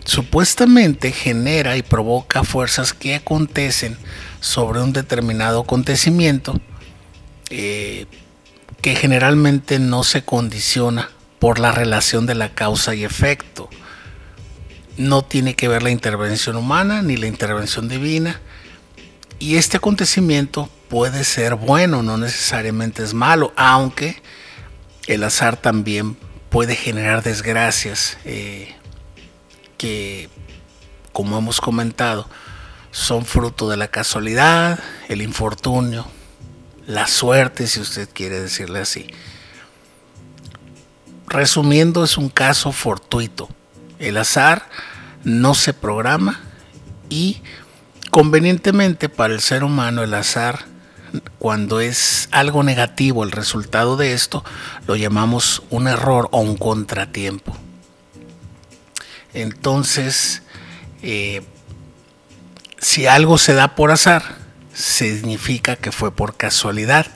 supuestamente 0.03 1.11
genera 1.11 1.77
y 1.77 1.81
provoca 1.81 2.43
fuerzas 2.43 2.93
que 2.93 3.15
acontecen 3.15 3.97
sobre 4.39 4.81
un 4.81 4.93
determinado 4.93 5.61
acontecimiento 5.61 6.59
eh, 7.49 8.05
que 8.81 8.95
generalmente 8.95 9.79
no 9.79 10.03
se 10.03 10.23
condiciona 10.23 11.09
por 11.39 11.59
la 11.59 11.71
relación 11.71 12.25
de 12.25 12.35
la 12.35 12.53
causa 12.53 12.95
y 12.95 13.03
efecto. 13.03 13.69
No 14.97 15.23
tiene 15.23 15.55
que 15.55 15.67
ver 15.67 15.83
la 15.83 15.91
intervención 15.91 16.55
humana 16.55 17.01
ni 17.01 17.17
la 17.17 17.27
intervención 17.27 17.89
divina. 17.89 18.41
Y 19.39 19.57
este 19.57 19.77
acontecimiento 19.77 20.69
puede 20.89 21.23
ser 21.23 21.55
bueno, 21.55 22.03
no 22.03 22.17
necesariamente 22.17 23.03
es 23.03 23.13
malo, 23.13 23.53
aunque 23.55 24.21
el 25.07 25.23
azar 25.23 25.57
también 25.57 26.17
puede 26.49 26.75
generar 26.75 27.21
desgracias 27.21 28.17
eh, 28.23 28.73
que, 29.77 30.29
como 31.11 31.37
hemos 31.37 31.59
comentado, 31.59 32.29
son 32.91 33.25
fruto 33.25 33.69
de 33.69 33.75
la 33.75 33.89
casualidad, 33.89 34.79
el 35.09 35.21
infortunio, 35.21 36.07
la 36.87 37.07
suerte, 37.07 37.67
si 37.67 37.81
usted 37.81 38.07
quiere 38.13 38.39
decirle 38.39 38.79
así. 38.79 39.07
Resumiendo, 41.27 42.03
es 42.03 42.17
un 42.17 42.29
caso 42.29 42.71
fortuito. 42.71 43.49
El 43.99 44.17
azar 44.17 44.67
no 45.23 45.53
se 45.53 45.73
programa 45.73 46.41
y 47.09 47.41
convenientemente 48.11 49.09
para 49.09 49.33
el 49.33 49.41
ser 49.41 49.63
humano 49.63 50.03
el 50.03 50.13
azar, 50.13 50.65
cuando 51.39 51.79
es 51.79 52.27
algo 52.31 52.63
negativo 52.63 53.23
el 53.23 53.31
resultado 53.31 53.97
de 53.97 54.13
esto, 54.13 54.43
lo 54.87 54.95
llamamos 54.95 55.63
un 55.69 55.87
error 55.87 56.29
o 56.31 56.39
un 56.39 56.57
contratiempo. 56.57 57.55
Entonces, 59.33 60.43
eh, 61.01 61.45
si 62.77 63.07
algo 63.07 63.37
se 63.37 63.53
da 63.53 63.75
por 63.75 63.91
azar, 63.91 64.37
significa 64.73 65.75
que 65.75 65.91
fue 65.91 66.11
por 66.11 66.37
casualidad, 66.37 67.07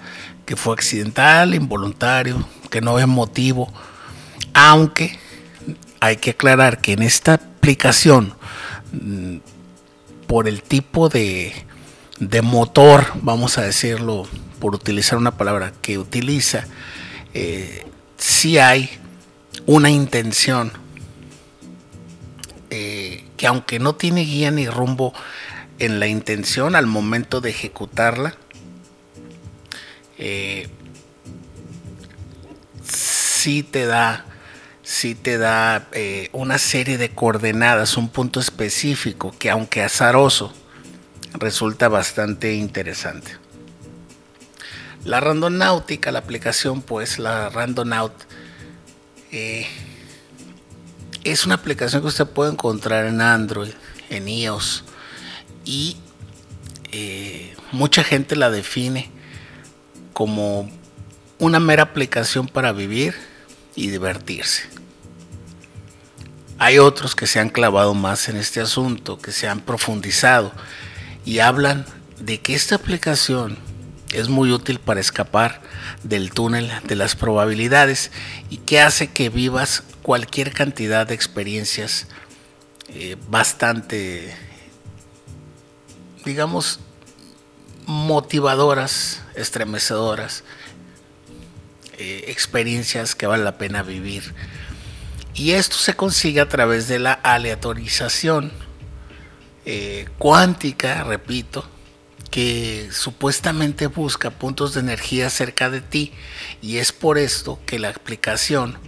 que 0.45 0.56
fue 0.56 0.74
accidental, 0.74 1.54
involuntario, 1.54 2.48
que 2.69 2.82
no 2.82 3.00
es 3.00 3.08
motivo, 3.08 3.72
aunque 4.67 5.17
hay 6.02 6.17
que 6.17 6.32
aclarar 6.32 6.82
que 6.82 6.91
en 6.93 7.02
esta 7.02 7.36
aplicación, 7.36 8.34
mm, 8.91 9.38
por 10.28 10.48
el 10.48 10.62
tipo 10.62 11.08
de, 11.08 11.54
motor, 12.43 13.08
vamos 13.22 13.58
a 13.58 13.62
decirlo, 13.62 14.28
por 14.60 14.76
utilizar 14.76 15.17
una 15.17 15.38
palabra 15.38 15.72
que 15.82 15.98
utiliza, 15.98 16.67
eh, 17.34 17.86
si 18.17 18.58
hay 18.58 18.89
una 19.65 19.89
intención 19.89 20.74
eh, 22.69 23.24
que 23.38 23.48
aunque 23.48 23.80
no 23.80 23.95
tiene 23.95 24.22
guía 24.26 24.52
ni 24.52 24.67
rumbo 24.67 25.13
en 25.80 26.00
la 26.00 26.08
intención 26.08 26.76
al 26.76 26.86
momento 26.86 27.39
de 27.39 27.52
ejecutarla, 27.52 28.36
eh, 30.17 30.67
sí 32.84 33.63
te 33.63 33.86
da, 33.86 34.26
sí 34.89 35.13
te 35.13 35.38
da 35.38 35.88
eh, 35.91 36.30
una 36.34 36.58
serie 36.58 36.97
de 36.97 37.12
coordenadas, 37.12 37.95
un 37.95 38.10
punto 38.10 38.39
específico 38.39 39.36
que 39.38 39.52
aunque 39.52 39.84
azaroso, 39.84 40.52
resulta 41.34 41.89
bastante 41.89 42.56
interesante. 42.56 43.38
La 45.06 45.19
randonáutica, 45.19 46.12
la 46.12 46.17
aplicación 46.17 46.82
pues, 46.82 47.19
la 47.19 47.49
randonaut, 47.49 48.13
eh, 49.32 49.67
es 51.23 51.45
una 51.45 51.54
aplicación 51.54 52.02
que 52.02 52.08
usted 52.08 52.25
puede 52.25 52.52
encontrar 52.52 53.06
en 53.06 53.21
Android, 53.21 53.73
en 54.10 54.28
iOS, 54.28 54.86
y 55.65 55.97
eh, 56.91 57.56
mucha 57.71 58.04
gente 58.04 58.36
la 58.36 58.49
define 58.49 59.12
como 60.13 60.67
una 61.38 61.60
mera 61.60 61.84
aplicación 61.84 62.47
para 62.47 62.71
vivir 62.71 63.13
y 63.75 63.89
divertirse. 63.89 64.79
Hay 66.60 66.78
otros 66.78 67.15
que 67.15 67.26
se 67.26 67.39
han 67.39 67.50
clavado 67.50 67.93
más 67.93 68.30
en 68.30 68.36
este 68.36 68.62
asunto, 68.62 69.17
que 69.17 69.32
se 69.32 69.48
han 69.48 69.62
profundizado 69.62 70.52
y 71.26 71.39
hablan 71.39 71.86
de 72.19 72.41
que 72.41 72.54
esta 72.54 72.76
aplicación 72.76 73.58
es 74.12 74.28
muy 74.28 74.52
útil 74.52 74.80
para 74.80 75.00
escapar 75.00 75.62
del 76.04 76.32
túnel 76.32 76.72
de 76.84 76.95
las 76.95 77.15
probabilidades 77.15 78.12
y 78.50 78.58
que 78.58 78.82
hace 78.82 79.08
que 79.08 79.30
vivas 79.30 79.84
cualquier 80.02 80.52
cantidad 80.52 81.08
de 81.08 81.13
experiencias 81.15 82.08
eh, 82.89 83.15
bastante 83.30 84.36
digamos, 86.26 86.80
motivadoras, 87.86 89.22
estremecedoras, 89.36 90.43
eh, 91.98 92.26
experiencias 92.28 93.15
que 93.15 93.28
vale 93.28 93.43
la 93.43 93.58
pena 93.58 93.84
vivir. 93.84 94.34
Y 95.39 95.54
esto 95.54 95.78
se 95.78 95.95
consigue 95.95 96.41
a 96.41 96.49
través 96.49 96.89
de 96.89 96.99
la 96.99 97.13
aleatorización 97.13 98.52
eh, 99.65 100.06
cuántica, 100.17 101.06
repito, 101.06 101.65
que 102.30 102.89
supuestamente 102.91 103.88
busca 103.88 104.32
puntos 104.32 104.73
de 104.73 104.82
energía 104.82 105.30
cerca 105.30 105.69
de 105.69 105.80
ti. 105.80 106.12
Y 106.62 106.80
es 106.80 106.91
por 106.91 107.17
esto 107.17 107.58
que 107.65 107.80
la 107.80 107.88
aplicación 107.88 108.80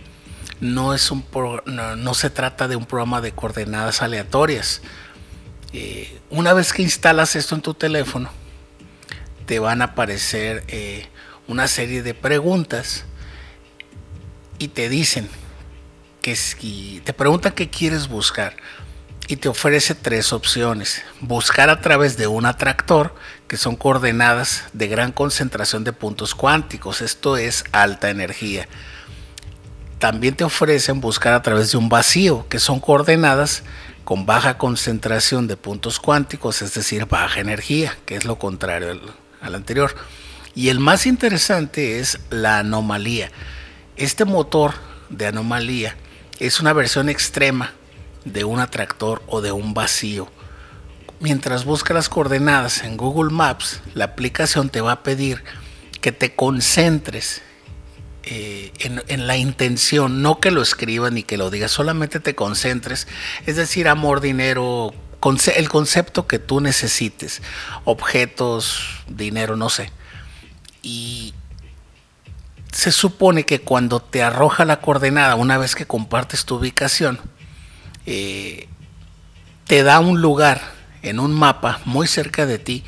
no 0.60 0.94
es 0.94 1.10
un 1.10 1.26
no 1.66 2.14
se 2.14 2.30
trata 2.30 2.68
de 2.68 2.76
un 2.76 2.86
programa 2.86 3.22
de 3.22 3.32
coordenadas 3.32 4.02
aleatorias. 4.02 4.82
Eh, 5.72 6.20
una 6.30 6.52
vez 6.52 6.74
que 6.74 6.82
instalas 6.82 7.38
esto 7.38 7.56
en 7.56 7.62
tu 7.62 7.76
teléfono, 7.76 8.30
te 9.46 9.60
van 9.60 9.82
a 9.82 9.86
aparecer 9.86 10.66
eh, 10.68 11.08
una 11.48 11.70
serie 11.70 12.04
de 12.04 12.14
preguntas 12.14 13.06
y 14.60 14.68
te 14.68 14.90
dicen 14.90 15.30
que 16.22 16.36
si 16.36 17.02
te 17.04 17.14
preguntan 17.14 17.54
qué 17.54 17.70
quieres 17.70 18.08
buscar 18.08 18.56
y 19.28 19.38
te 19.38 19.50
ofrece 19.50 19.96
tres 19.96 20.34
opciones. 20.34 21.04
Buscar 21.20 21.70
a 21.70 21.82
través 21.82 22.18
de 22.18 22.28
un 22.28 22.46
atractor, 22.46 23.16
que 23.48 23.58
son 23.58 23.76
coordenadas 23.76 24.66
de 24.74 24.88
gran 24.88 25.12
concentración 25.12 25.84
de 25.84 25.94
puntos 25.94 26.36
cuánticos, 26.36 27.02
esto 27.02 27.38
es 27.38 27.64
alta 27.72 28.10
energía. 28.10 28.68
También 30.00 30.36
te 30.36 30.44
ofrecen 30.44 31.00
buscar 31.00 31.34
a 31.34 31.42
través 31.42 31.72
de 31.72 31.78
un 31.78 31.90
vacío, 31.90 32.48
que 32.50 32.60
son 32.60 32.80
coordenadas 32.80 33.64
con 34.04 34.26
baja 34.26 34.58
concentración 34.58 35.48
de 35.48 35.58
puntos 35.58 36.00
cuánticos, 36.00 36.62
es 36.62 36.74
decir, 36.74 37.06
baja 37.06 37.40
energía, 37.40 37.98
que 38.06 38.16
es 38.16 38.26
lo 38.26 38.38
contrario 38.38 39.00
al, 39.42 39.56
anterior. 39.56 39.96
Y 40.56 40.70
el 40.70 40.80
más 40.80 41.06
interesante 41.06 42.00
es 42.00 42.20
la 42.30 42.60
anomalía. 42.60 43.32
Este 43.96 44.26
motor 44.26 44.74
de 45.10 45.28
anomalía 45.28 45.96
es 46.42 46.60
una 46.60 46.74
versión 46.74 47.08
extrema 47.08 47.74
de 48.26 48.44
un 48.44 48.60
atractor 48.60 49.22
o 49.28 49.42
de 49.42 49.52
un 49.52 49.76
vacío. 49.76 50.28
Mientras 51.20 51.66
buscas 51.66 51.94
las 51.94 52.10
coordenadas 52.10 52.84
en 52.84 52.98
Google 52.98 53.32
Maps, 53.32 53.82
la 53.94 54.06
aplicación 54.06 54.70
te 54.70 54.82
va 54.82 54.94
a 54.94 55.04
pedir 55.04 55.44
que 56.02 56.12
te 56.12 56.34
concentres 56.34 57.44
eh, 58.24 58.72
en, 58.80 59.28
la 59.28 59.38
intención, 59.38 60.24
no 60.24 60.40
que 60.40 60.50
lo 60.50 60.64
escribas 60.64 61.12
ni 61.12 61.22
que 61.22 61.38
lo 61.38 61.52
digas, 61.52 61.72
solamente 61.72 62.20
te 62.20 62.34
concentres, 62.34 63.08
es 63.46 63.56
decir, 63.56 63.88
amor, 63.88 64.20
dinero, 64.20 64.96
el 65.56 65.70
concepto 65.70 66.26
que 66.26 66.40
tú 66.40 66.60
necesites, 66.60 67.44
objetos, 67.86 69.04
dinero, 69.08 69.56
no 69.58 69.70
sé. 69.70 69.92
Y 70.82 71.36
se 72.72 72.92
supone 72.92 73.46
que 73.46 73.62
cuando 73.62 74.02
te 74.02 74.24
arroja 74.24 74.66
la 74.66 74.82
coordenada, 74.82 75.36
una 75.36 75.58
vez 75.58 75.76
que 75.76 75.86
compartes 75.86 76.46
tu 76.46 76.56
ubicación, 76.56 77.20
eh, 78.06 78.68
te 79.68 79.84
da 79.84 80.00
un 80.00 80.22
lugar 80.22 80.62
en 81.02 81.20
un 81.20 81.34
mapa 81.34 81.82
muy 81.86 82.08
cerca 82.08 82.46
de 82.46 82.60
ti 82.60 82.84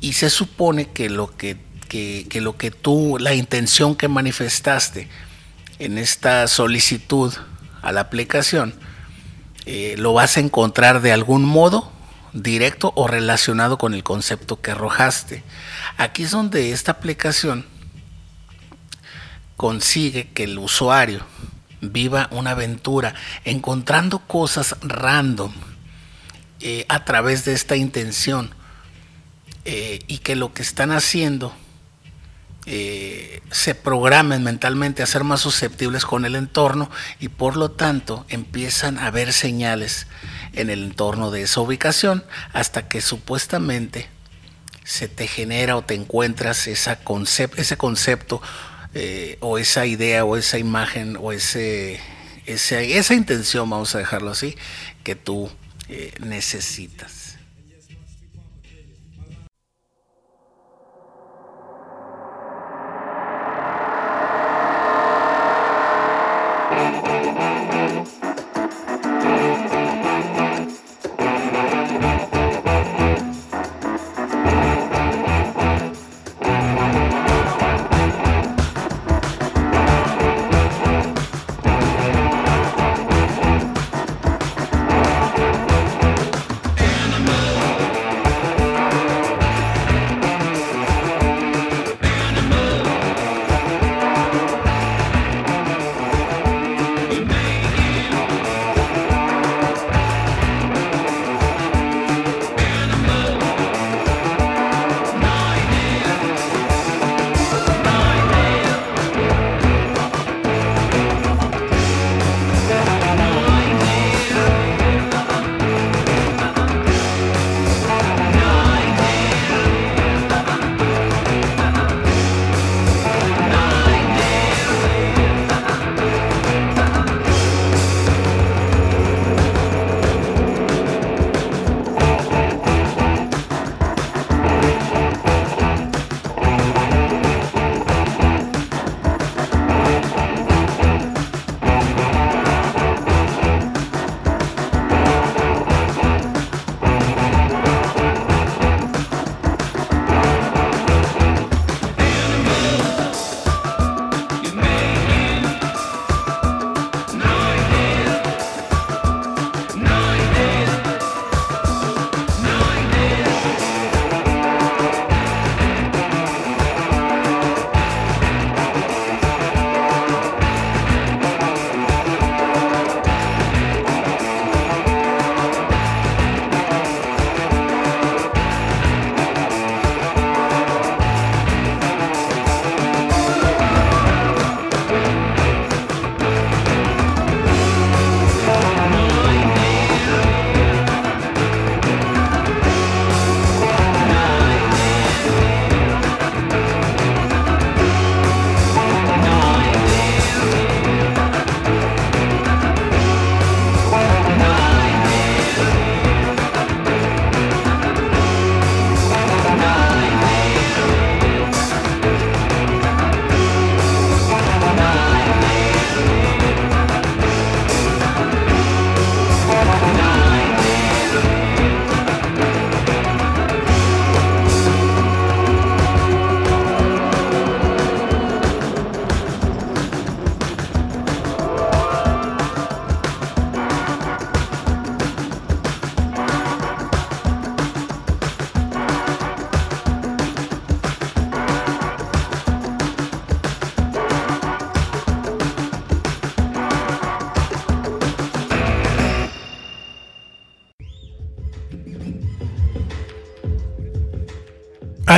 y 0.00 0.14
se 0.14 0.30
supone 0.30 0.90
que 0.90 1.10
lo 1.10 1.36
que 1.36 1.68
que, 1.88 2.40
lo 2.40 2.56
que 2.56 2.70
tú, 2.70 3.16
la 3.18 3.34
intención 3.34 3.96
que 3.96 4.08
manifestaste 4.08 5.08
en 5.78 5.98
esta 5.98 6.46
solicitud 6.46 7.32
a 7.82 7.92
la 7.92 8.02
aplicación, 8.02 8.74
eh, 9.66 9.94
lo 9.98 10.12
vas 10.12 10.36
a 10.36 10.40
encontrar 10.40 11.00
de 11.00 11.12
algún 11.12 11.44
modo 11.44 11.90
directo 12.32 12.92
o 12.94 13.08
relacionado 13.08 13.78
con 13.78 13.94
el 13.94 14.04
concepto 14.04 14.60
que 14.60 14.72
arrojaste. 14.72 15.42
Aquí 15.96 16.24
es 16.24 16.30
donde 16.30 16.72
esta 16.72 16.92
aplicación 16.92 17.66
consigue 19.58 20.28
que 20.28 20.44
el 20.44 20.56
usuario 20.56 21.26
viva 21.80 22.28
una 22.30 22.52
aventura 22.52 23.14
encontrando 23.44 24.20
cosas 24.20 24.76
random 24.82 25.52
eh, 26.60 26.86
a 26.88 27.04
través 27.04 27.44
de 27.44 27.54
esta 27.54 27.74
intención 27.74 28.54
eh, 29.64 29.98
y 30.06 30.18
que 30.18 30.36
lo 30.36 30.54
que 30.54 30.62
están 30.62 30.92
haciendo 30.92 31.52
eh, 32.66 33.42
se 33.50 33.74
programen 33.74 34.44
mentalmente 34.44 35.02
a 35.02 35.06
ser 35.06 35.24
más 35.24 35.40
susceptibles 35.40 36.04
con 36.04 36.24
el 36.24 36.36
entorno 36.36 36.88
y 37.18 37.28
por 37.28 37.56
lo 37.56 37.72
tanto 37.72 38.26
empiezan 38.28 38.96
a 38.98 39.10
ver 39.10 39.32
señales 39.32 40.06
en 40.52 40.70
el 40.70 40.84
entorno 40.84 41.32
de 41.32 41.42
esa 41.42 41.60
ubicación 41.62 42.24
hasta 42.52 42.86
que 42.86 43.00
supuestamente 43.00 44.08
se 44.84 45.08
te 45.08 45.26
genera 45.26 45.76
o 45.76 45.82
te 45.82 45.94
encuentras 45.94 46.68
esa 46.68 47.00
ese 47.56 47.76
concepto 47.76 48.40
eh, 48.94 49.36
o 49.40 49.58
esa 49.58 49.86
idea 49.86 50.24
o 50.24 50.36
esa 50.36 50.58
imagen 50.58 51.16
o 51.20 51.32
ese, 51.32 52.00
esa 52.46 53.14
intención, 53.14 53.68
vamos 53.68 53.94
a 53.94 53.98
dejarlo 53.98 54.30
así, 54.30 54.56
que 55.04 55.14
tú 55.14 55.50
eh, 55.88 56.12
necesitas. 56.20 57.27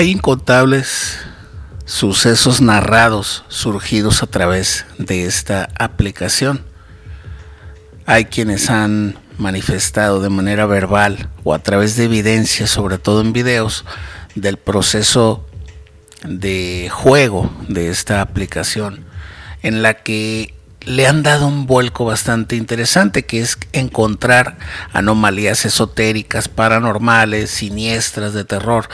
Hay 0.01 0.13
incontables 0.13 1.19
sucesos 1.85 2.63
narrados 2.63 3.45
surgidos 3.49 4.23
a 4.23 4.27
través 4.27 4.87
de 4.97 5.27
esta 5.27 5.69
aplicación. 5.79 6.65
Hay 8.07 8.25
quienes 8.25 8.71
han 8.71 9.19
manifestado 9.37 10.23
de 10.23 10.31
manera 10.31 10.65
verbal 10.65 11.29
o 11.45 11.53
a 11.53 11.59
través 11.59 11.97
de 11.97 12.05
evidencia, 12.05 12.67
sobre 12.67 12.97
todo 12.97 13.21
en 13.21 13.35
videos, 13.35 13.85
del 14.35 14.57
proceso 14.57 15.47
de 16.25 16.89
juego 16.91 17.53
de 17.69 17.91
esta 17.91 18.23
aplicación, 18.23 19.05
en 19.61 19.83
la 19.83 19.93
que 19.93 20.55
le 20.87 21.07
han 21.07 21.23
dado 21.23 21.47
un 21.47 21.67
vuelco 21.67 22.07
bastante 22.07 22.57
interesante, 22.57 23.27
que 23.27 23.41
es 23.41 23.59
encontrar 23.73 24.57
anomalías 24.93 25.67
esotéricas, 25.67 26.49
paranormales, 26.49 27.51
siniestras, 27.51 28.33
de 28.33 28.45
terror, 28.45 28.89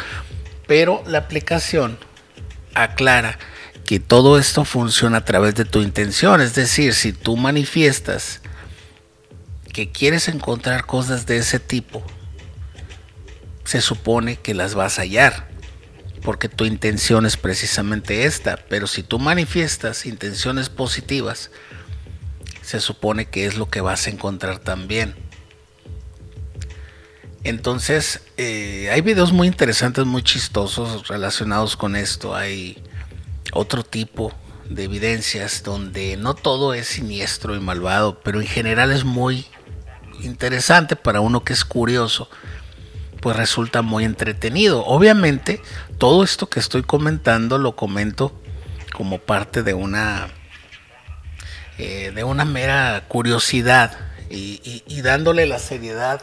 pero 0.66 1.02
la 1.06 1.18
aplicación 1.18 1.98
aclara 2.74 3.38
que 3.84 4.00
todo 4.00 4.38
esto 4.38 4.64
funciona 4.64 5.18
a 5.18 5.24
través 5.24 5.54
de 5.54 5.64
tu 5.64 5.80
intención. 5.80 6.40
Es 6.40 6.54
decir, 6.54 6.92
si 6.92 7.12
tú 7.12 7.36
manifiestas 7.36 8.40
que 9.72 9.90
quieres 9.92 10.28
encontrar 10.28 10.86
cosas 10.86 11.26
de 11.26 11.38
ese 11.38 11.60
tipo, 11.60 12.02
se 13.64 13.80
supone 13.80 14.36
que 14.36 14.54
las 14.54 14.74
vas 14.74 14.98
a 14.98 15.02
hallar. 15.02 15.48
Porque 16.22 16.48
tu 16.48 16.64
intención 16.64 17.24
es 17.24 17.36
precisamente 17.36 18.24
esta. 18.24 18.56
Pero 18.68 18.88
si 18.88 19.04
tú 19.04 19.20
manifiestas 19.20 20.06
intenciones 20.06 20.68
positivas, 20.68 21.52
se 22.62 22.80
supone 22.80 23.26
que 23.26 23.46
es 23.46 23.56
lo 23.56 23.70
que 23.70 23.80
vas 23.80 24.08
a 24.08 24.10
encontrar 24.10 24.58
también. 24.58 25.14
Entonces, 27.46 28.22
eh, 28.36 28.90
hay 28.92 29.02
videos 29.02 29.32
muy 29.32 29.46
interesantes, 29.46 30.04
muy 30.04 30.22
chistosos 30.22 31.06
relacionados 31.06 31.76
con 31.76 31.94
esto. 31.94 32.34
Hay 32.34 32.82
otro 33.52 33.84
tipo 33.84 34.32
de 34.68 34.84
evidencias 34.84 35.62
donde 35.62 36.16
no 36.16 36.34
todo 36.34 36.74
es 36.74 36.88
siniestro 36.88 37.54
y 37.54 37.60
malvado, 37.60 38.18
pero 38.18 38.40
en 38.40 38.48
general 38.48 38.90
es 38.90 39.04
muy 39.04 39.46
interesante 40.20 40.96
para 40.96 41.20
uno 41.20 41.44
que 41.44 41.52
es 41.52 41.64
curioso 41.64 42.28
pues 43.20 43.36
resulta 43.36 43.82
muy 43.82 44.04
entretenido. 44.04 44.84
Obviamente, 44.84 45.62
todo 45.98 46.24
esto 46.24 46.48
que 46.48 46.58
estoy 46.60 46.82
comentando 46.82 47.58
lo 47.58 47.76
comento 47.76 48.32
como 48.92 49.18
parte 49.18 49.62
de 49.62 49.74
una 49.74 50.28
eh, 51.78 52.12
de 52.12 52.24
una 52.24 52.44
mera 52.44 53.04
curiosidad 53.06 53.98
y, 54.30 54.82
dándole 55.02 55.46
la 55.46 55.60
seriedad 55.60 56.22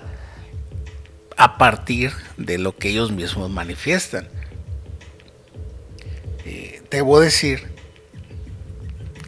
a 1.37 1.57
partir 1.57 2.11
de 2.37 2.57
lo 2.57 2.75
que 2.75 2.89
ellos 2.89 3.11
mismos 3.11 3.49
manifiestan. 3.49 4.27
Eh, 6.45 6.81
debo 6.89 7.19
decir 7.19 7.71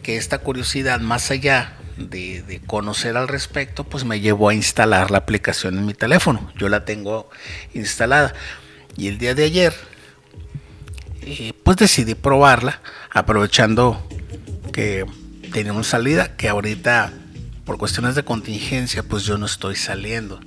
que 0.02 0.16
esta 0.16 0.38
curiosidad, 0.38 1.00
más 1.00 1.30
allá 1.30 1.76
de, 1.96 2.60
conocer 2.66 3.16
al 3.16 3.28
respecto, 3.28 3.84
pues 3.84 4.04
me 4.04 4.20
llevó 4.20 4.50
a 4.50 4.54
instalar 4.54 5.10
la 5.10 5.18
aplicación 5.18 5.78
en 5.78 5.86
mi 5.86 5.94
teléfono. 5.94 6.52
Yo 6.56 6.68
la 6.68 6.84
tengo 6.84 7.28
instalada. 7.74 8.34
Y 8.96 9.08
el 9.08 9.18
día 9.18 9.34
de 9.34 9.44
ayer, 9.44 9.74
eh, 11.22 11.52
pues 11.64 11.76
decidí 11.76 12.14
probarla, 12.14 12.80
aprovechando 13.10 14.06
que 14.72 15.04
tenemos 15.52 15.86
salida, 15.86 16.36
que 16.36 16.48
ahorita 16.48 17.12
por 17.64 17.78
cuestiones 17.78 18.14
de 18.14 18.24
contingencia, 18.24 19.02
pues 19.02 19.24
yo 19.24 19.38
no 19.38 19.46
estoy 19.46 19.74
saliendo 19.74 20.40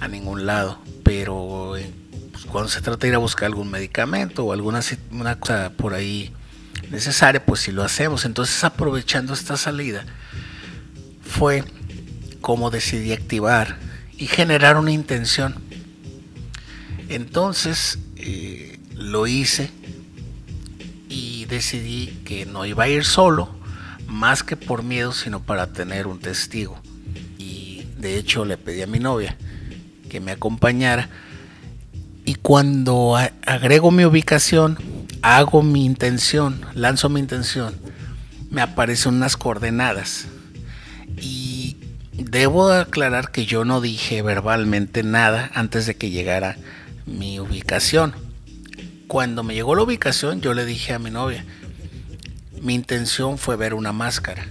a 0.00 0.08
ningún 0.08 0.46
lado. 0.46 0.78
Pero 1.04 1.76
eh, 1.76 1.90
pues, 2.32 2.44
cuando 2.46 2.68
se 2.68 2.80
trata 2.80 3.02
de 3.02 3.08
ir 3.08 3.14
a 3.14 3.18
buscar 3.18 3.46
algún 3.46 3.70
medicamento 3.70 4.44
o 4.44 4.52
alguna 4.52 4.80
una 5.12 5.38
cosa 5.38 5.72
por 5.76 5.94
ahí 5.94 6.32
necesaria, 6.90 7.44
pues 7.44 7.60
si 7.60 7.72
lo 7.72 7.84
hacemos. 7.84 8.24
Entonces 8.24 8.64
aprovechando 8.64 9.34
esta 9.34 9.56
salida, 9.56 10.04
fue 11.22 11.64
como 12.40 12.70
decidí 12.70 13.12
activar 13.12 13.78
y 14.16 14.26
generar 14.26 14.76
una 14.76 14.90
intención. 14.90 15.54
Entonces 17.08 17.98
eh, 18.16 18.78
lo 18.94 19.26
hice 19.26 19.70
y 21.08 21.44
decidí 21.46 22.06
que 22.24 22.46
no 22.46 22.64
iba 22.64 22.84
a 22.84 22.88
ir 22.88 23.04
solo, 23.04 23.50
más 24.06 24.42
que 24.42 24.56
por 24.56 24.82
miedo, 24.82 25.12
sino 25.12 25.42
para 25.42 25.72
tener 25.72 26.06
un 26.06 26.20
testigo. 26.20 26.80
Y 27.38 27.86
de 27.98 28.16
hecho 28.16 28.44
le 28.44 28.56
pedí 28.56 28.82
a 28.82 28.86
mi 28.86 28.98
novia 28.98 29.36
que 30.10 30.20
me 30.20 30.32
acompañara. 30.32 31.08
Y 32.26 32.34
cuando 32.34 33.16
agrego 33.46 33.90
mi 33.90 34.04
ubicación, 34.04 34.76
hago 35.22 35.62
mi 35.62 35.86
intención, 35.86 36.60
lanzo 36.74 37.08
mi 37.08 37.20
intención, 37.20 37.74
me 38.50 38.60
aparecen 38.60 39.14
unas 39.14 39.38
coordenadas 39.38 40.26
y 41.16 41.76
debo 42.12 42.70
aclarar 42.70 43.30
que 43.30 43.46
yo 43.46 43.64
no 43.64 43.80
dije 43.80 44.20
verbalmente 44.20 45.02
nada 45.02 45.50
antes 45.54 45.86
de 45.86 45.96
que 45.96 46.10
llegara 46.10 46.58
mi 47.06 47.40
ubicación. 47.40 48.14
Cuando 49.06 49.42
me 49.42 49.54
llegó 49.54 49.74
la 49.74 49.82
ubicación, 49.82 50.40
yo 50.40 50.54
le 50.54 50.64
dije 50.64 50.92
a 50.92 50.98
mi 50.98 51.10
novia, 51.10 51.44
mi 52.60 52.74
intención 52.74 53.38
fue 53.38 53.56
ver 53.56 53.74
una 53.74 53.92
máscara. 53.92 54.46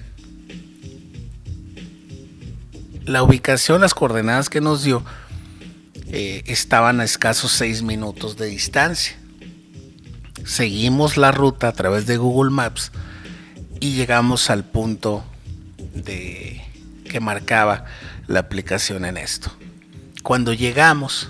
La 3.06 3.24
ubicación, 3.24 3.82
las 3.82 3.94
coordenadas 3.94 4.50
que 4.50 4.62
nos 4.62 4.84
dio, 4.84 5.04
eh, 6.12 6.44
estaban 6.48 7.00
a 7.00 7.04
escasos 7.04 7.52
seis 7.52 7.82
minutos 7.82 8.36
de 8.38 8.48
distancia. 8.48 9.16
Seguimos 10.44 11.18
la 11.18 11.32
ruta 11.32 11.68
a 11.68 11.74
través 11.74 12.06
de 12.06 12.18
Google 12.18 12.52
Maps 12.52 12.92
y 13.80 13.94
llegamos 13.94 14.50
al 14.50 14.64
punto 14.64 15.24
de 15.94 16.62
que 17.10 17.20
marcaba 17.20 17.86
la 18.28 18.40
aplicación 18.40 19.06
en 19.06 19.18
esto. 19.18 19.52
Cuando 20.24 20.54
llegamos, 20.54 21.30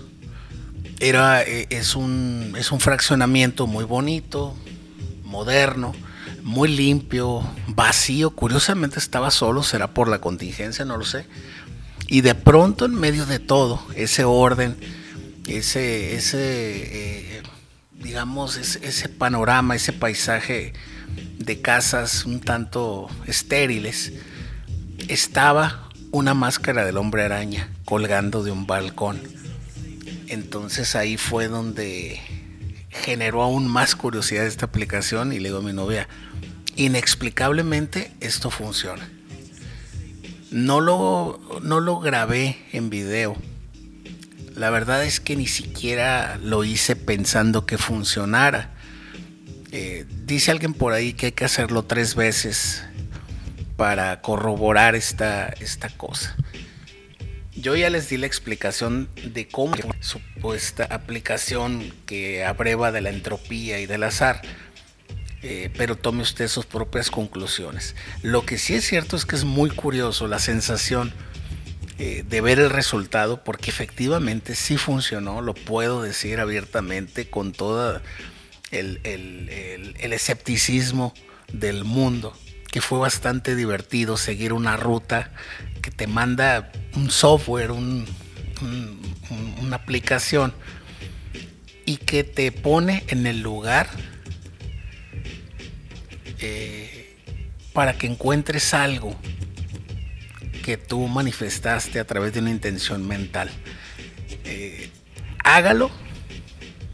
era, 1.00 1.44
eh, 1.44 1.68
es, 1.70 1.96
un, 1.96 2.54
es 2.58 2.72
un 2.72 2.80
fraccionamiento 2.80 3.68
muy 3.68 3.84
bonito, 3.84 4.56
moderno, 5.24 5.94
muy 6.44 6.70
limpio, 6.70 7.44
vacío. 7.68 8.32
Curiosamente 8.32 9.00
estaba 9.00 9.32
solo, 9.32 9.64
será 9.64 9.94
por 9.94 10.08
la 10.08 10.20
contingencia, 10.20 10.86
no 10.86 10.98
lo 10.98 11.06
sé. 11.06 11.26
Y 12.12 12.22
de 12.22 12.34
pronto 12.34 12.86
en 12.86 12.96
medio 12.96 13.28
de 13.28 13.38
todo, 13.38 13.86
ese 13.96 14.24
orden, 14.24 14.76
ese, 15.48 16.16
ese 16.16 16.40
eh, 16.42 17.44
digamos, 17.94 18.58
ese, 18.58 18.84
ese, 18.86 19.10
panorama, 19.10 19.76
ese 19.76 19.94
paisaje 19.94 20.74
de 21.38 21.62
casas 21.62 22.26
un 22.26 22.40
tanto 22.40 23.08
estériles, 23.28 24.14
estaba 25.08 25.88
una 26.12 26.34
máscara 26.34 26.84
del 26.84 26.98
hombre 26.98 27.24
araña 27.24 27.70
colgando 27.86 28.44
de 28.44 28.50
un 28.50 28.66
balcón. 28.66 29.22
Entonces 30.28 30.96
ahí 30.96 31.16
fue 31.16 31.48
donde 31.48 32.20
generó 32.90 33.44
aún 33.44 33.68
más 33.68 33.96
curiosidad 33.96 34.48
esta 34.48 34.66
aplicación 34.66 35.32
y 35.32 35.40
le 35.40 35.50
digo 35.50 35.60
a 35.60 35.62
mi 35.62 35.74
novia, 35.74 36.10
inexplicablemente 36.76 38.12
esto 38.20 38.50
funciona. 38.50 39.08
No 40.52 40.82
lo, 40.82 41.40
no 41.62 41.80
lo 41.80 42.00
grabé 42.00 42.58
en 42.72 42.90
video. 42.90 43.38
La 44.56 44.70
verdad 44.72 45.04
es 45.04 45.20
que 45.20 45.36
ni 45.36 45.48
siquiera 45.48 46.38
lo 46.42 46.64
hice 46.64 46.96
pensando 46.96 47.66
que 47.66 47.78
funcionara. 47.78 48.72
Eh, 49.72 50.06
dice 50.26 50.52
alguien 50.52 50.74
por 50.74 50.94
ahí 50.94 51.14
que 51.14 51.28
hay 51.28 51.32
que 51.32 51.46
hacerlo 51.46 51.86
tres 51.86 52.16
veces 52.16 52.84
para 53.78 54.22
corroborar 54.22 54.96
esta, 54.96 55.48
esta 55.48 55.90
cosa. 55.90 56.36
Yo 57.56 57.76
ya 57.76 57.90
les 57.90 58.10
di 58.10 58.18
la 58.18 58.26
explicación 58.26 59.10
de 59.24 59.48
cómo 59.48 59.76
supuesta 60.00 60.86
aplicación 60.90 61.94
que 62.06 62.46
abreva 62.46 62.92
de 62.92 63.02
la 63.02 63.10
entropía 63.10 63.80
y 63.80 63.86
del 63.86 64.04
azar, 64.04 64.42
eh, 65.42 65.72
pero 65.78 65.96
tome 65.96 66.22
usted 66.22 66.48
sus 66.48 66.66
propias 66.66 67.10
conclusiones. 67.10 67.96
Lo 68.22 68.46
que 68.46 68.58
sí 68.58 68.76
es 68.76 68.86
cierto 68.86 69.16
es 69.16 69.26
que 69.26 69.36
es 69.36 69.46
muy 69.46 69.70
curioso 69.70 70.28
la 70.28 70.40
sensación 70.40 71.14
eh, 71.98 72.24
de 72.28 72.42
ver 72.42 72.60
el 72.60 72.70
resultado, 72.70 73.44
porque 73.44 73.70
efectivamente 73.70 74.56
sí 74.56 74.78
funcionó, 74.78 75.42
lo 75.42 75.54
puedo 75.54 76.02
decir 76.02 76.40
abiertamente 76.40 77.30
con 77.30 77.52
todo 77.52 78.02
el, 78.72 79.00
el 79.04 80.14
escepticismo 80.14 81.14
del 81.52 81.84
mundo 81.84 82.34
que 82.72 82.82
fue 82.82 83.00
bastante 83.00 83.56
divertido 83.56 84.18
seguir 84.18 84.54
una 84.54 84.78
ruta 84.78 85.32
que 85.82 85.92
te 85.92 86.08
manda 86.08 86.72
un 86.96 87.10
software, 87.10 87.72
una 87.72 88.06
aplicación 89.76 90.54
y 91.86 91.98
que 91.98 92.24
te 92.24 92.52
pone 92.52 93.04
en 93.08 93.26
el 93.26 93.42
lugar 93.42 93.90
eh, 96.42 97.16
para 97.74 97.98
que 97.98 98.08
encuentres 98.08 98.74
algo 98.74 99.16
que 100.64 100.78
tú 100.78 101.08
manifestaste 101.08 102.00
a 102.00 102.06
través 102.06 102.34
de 102.34 102.40
una 102.40 102.52
intención 102.52 103.08
mental. 103.08 103.50
Eh, 104.46 104.90
hágalo, 105.44 105.90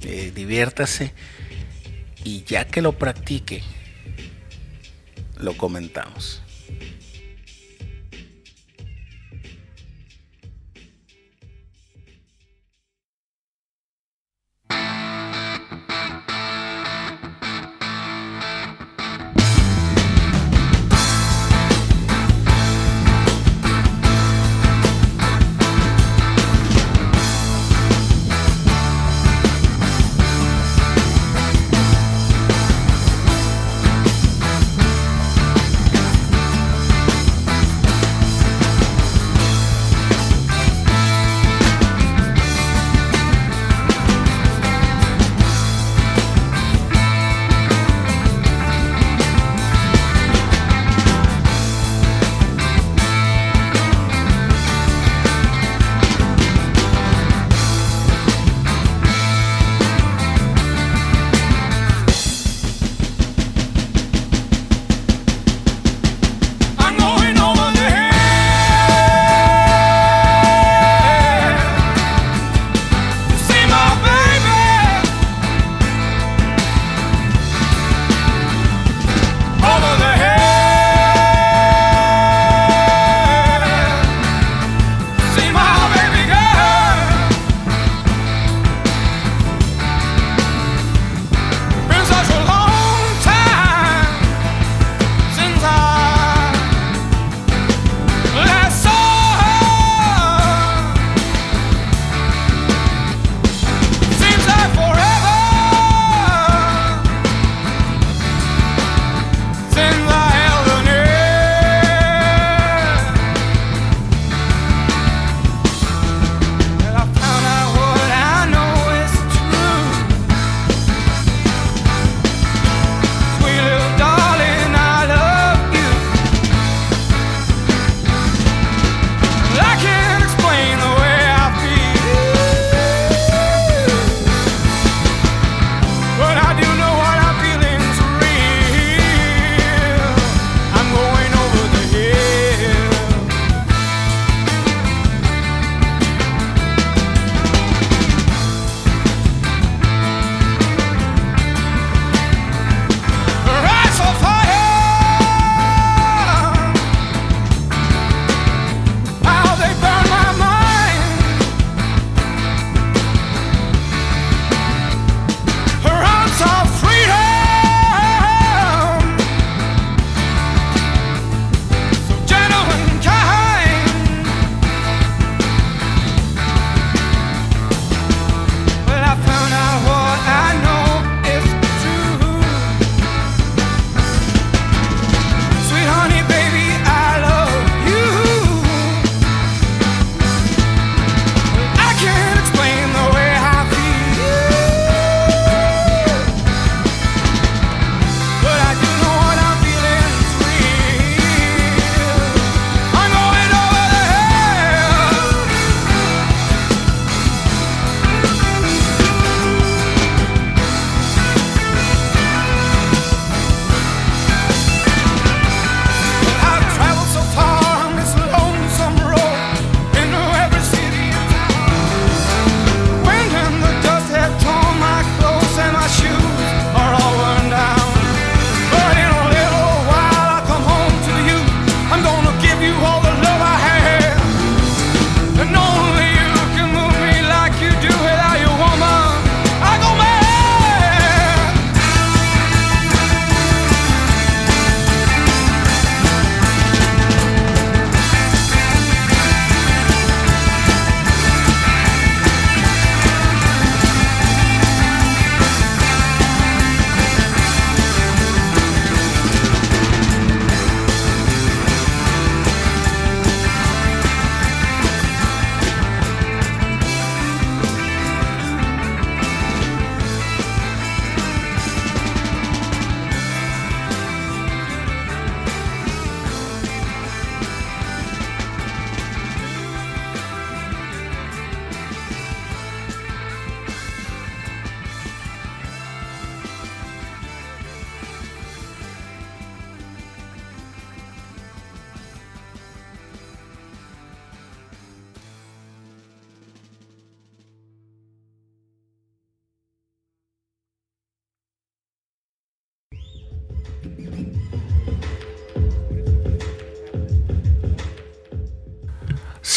eh, 0.02 0.32
diviértase 0.34 1.14
y 2.24 2.44
ya 2.44 2.66
que 2.66 2.82
lo 2.82 2.94
practique, 2.94 3.64
lo 5.38 5.58
comentamos. 5.58 6.45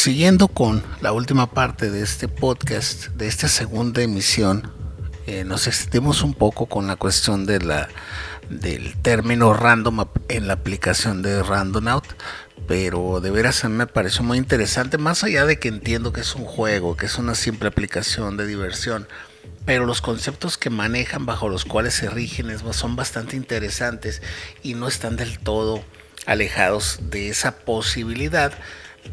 Siguiendo 0.09 0.47
con 0.47 0.81
la 1.01 1.11
última 1.11 1.51
parte 1.51 1.91
de 1.91 2.01
este 2.01 2.27
podcast, 2.27 3.09
de 3.09 3.27
esta 3.27 3.47
segunda 3.47 4.01
emisión, 4.01 4.73
eh, 5.27 5.43
nos 5.43 5.67
extendimos 5.67 6.23
un 6.23 6.33
poco 6.33 6.65
con 6.65 6.87
la 6.87 6.95
cuestión 6.95 7.45
del 7.45 7.85
término 9.03 9.53
random 9.53 10.07
en 10.27 10.47
la 10.47 10.53
aplicación 10.53 11.21
de 11.21 11.43
Randomout, 11.43 12.05
pero 12.67 13.21
de 13.21 13.29
veras 13.29 13.63
a 13.63 13.69
mí 13.69 13.75
me 13.75 13.85
pareció 13.85 14.23
muy 14.23 14.39
interesante, 14.39 14.97
más 14.97 15.23
allá 15.23 15.45
de 15.45 15.59
que 15.59 15.67
entiendo 15.67 16.11
que 16.11 16.21
es 16.21 16.33
un 16.33 16.45
juego, 16.45 16.97
que 16.97 17.05
es 17.05 17.19
una 17.19 17.35
simple 17.35 17.67
aplicación 17.67 18.35
de 18.35 18.47
diversión, 18.47 19.07
pero 19.65 19.85
los 19.85 20.01
conceptos 20.01 20.57
que 20.57 20.71
manejan 20.71 21.27
bajo 21.27 21.49
los 21.49 21.65
cuales 21.65 21.93
se 21.93 22.09
rigen 22.09 22.47
son 22.73 22.95
bastante 22.95 23.35
interesantes 23.35 24.23
y 24.63 24.73
no 24.73 24.87
están 24.87 25.17
del 25.17 25.37
todo 25.37 25.83
alejados 26.25 26.97
de 27.11 27.29
esa 27.29 27.59
posibilidad, 27.59 28.53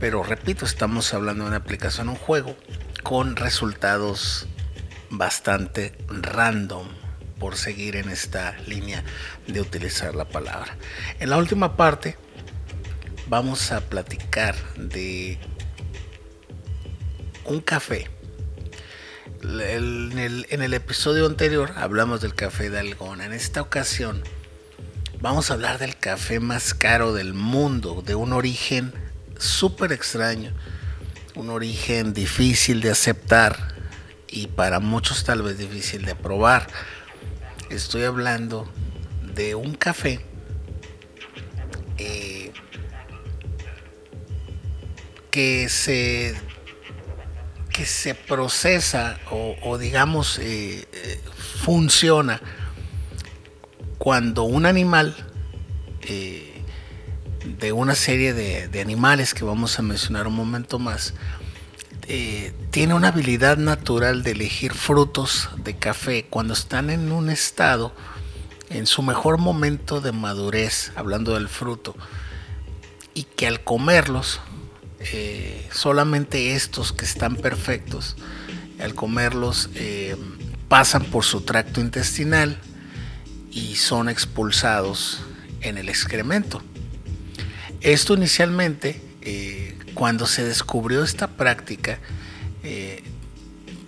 pero 0.01 0.23
repito, 0.23 0.65
estamos 0.65 1.13
hablando 1.15 1.45
de 1.45 1.49
una 1.49 1.59
aplicación, 1.59 2.09
un 2.09 2.17
juego 2.17 2.57
con 3.03 3.37
resultados 3.37 4.47
bastante 5.11 5.97
random 6.09 6.89
por 7.39 7.57
seguir 7.57 7.97
en 7.97 8.09
esta 8.09 8.57
línea 8.67 9.05
de 9.47 9.61
utilizar 9.61 10.15
la 10.15 10.27
palabra. 10.27 10.77
En 11.21 11.31
la 11.31 11.37
última 11.37 11.77
parte 11.77 12.17
vamos 13.29 13.73
a 13.73 13.81
platicar 13.81 14.55
de 14.77 15.39
un 17.45 17.61
café. 17.61 18.09
En 19.43 20.19
el, 20.19 20.75
episodio 20.75 21.27
anterior 21.27 21.73
hablamos 21.77 22.21
del 22.21 22.35
café 22.35 22.71
de 22.71 22.81
Algona. 22.81 23.27
En 23.27 23.33
esta 23.33 23.61
ocasión 23.61 24.23
vamos 25.21 25.51
a 25.51 25.55
hablar 25.55 25.79
del 25.79 25.97
café 25.97 26.41
más 26.41 26.75
caro 26.75 27.13
del 27.13 27.35
mundo, 27.35 28.03
de 28.05 28.15
un 28.15 28.33
origen 28.33 28.93
súper 29.39 29.93
extraño, 29.93 30.53
un 31.35 31.51
origen 31.51 32.13
difícil 32.13 32.81
de 32.81 32.91
aceptar 32.91 33.75
y 34.29 34.49
para 34.49 34.81
muchos 34.81 35.25
tal 35.25 35.43
vez 35.43 35.59
difícil 35.59 36.05
de 36.05 36.15
probar. 36.15 36.67
Estoy 37.71 38.05
hablando 38.05 38.71
de 39.35 39.55
un 39.55 39.75
café 39.75 40.21
eh, 41.99 42.53
que 45.31 45.69
se 45.69 46.35
que 47.71 47.85
se 47.85 48.15
procesa 48.15 49.19
o, 49.31 49.77
digamos 49.77 50.39
eh, 50.39 50.89
eh, 50.91 51.21
funciona 51.63 52.41
cuando 53.99 54.45
un 54.45 54.65
animal 54.65 55.15
de 57.47 57.73
una 57.73 57.95
serie 57.95 58.33
de, 58.33 58.81
animales 58.81 59.35
que 59.35 59.45
vamos 59.45 59.79
a 59.79 59.83
mencionar 59.83 60.27
un 60.27 60.35
momento 60.35 60.79
más 60.79 61.15
eh, 62.09 62.53
tiene 62.71 62.95
una 62.95 63.09
habilidad 63.09 63.57
natural 63.57 64.23
de 64.23 64.33
elegir 64.33 64.75
frutos 64.75 65.49
de 65.57 65.77
café 65.77 66.27
cuando 66.29 66.53
están 66.53 66.91
en 66.91 67.11
un 67.11 67.31
estado, 67.31 67.93
en 68.71 68.87
su 68.87 69.03
mejor 69.03 69.39
momento 69.39 70.01
de 70.01 70.13
madurez, 70.13 70.93
hablando 70.95 71.35
del 71.35 71.49
fruto, 71.49 71.97
y 73.15 73.25
que 73.25 73.49
al 73.49 73.65
comerlos, 73.65 74.41
eh, 75.01 75.69
solamente 75.73 76.55
estos 76.55 76.93
que 76.93 77.05
están 77.05 77.37
perfectos, 77.37 78.17
al 78.79 78.95
comerlos 78.95 79.71
eh, 79.75 80.17
pasan 80.69 81.05
por 81.05 81.25
su 81.25 81.41
tracto 81.41 81.81
intestinal 81.81 82.59
y 83.51 83.77
son 83.77 84.09
expulsados 84.09 85.23
en 85.61 85.79
el 85.79 85.89
excremento. 85.89 86.63
Esto 87.81 88.15
inicialmente 88.15 89.01
cuando 89.97 90.27
se 90.27 90.45
descubrió 90.45 91.03
esta 91.03 91.27
práctica, 91.27 91.99
eh, 92.63 93.03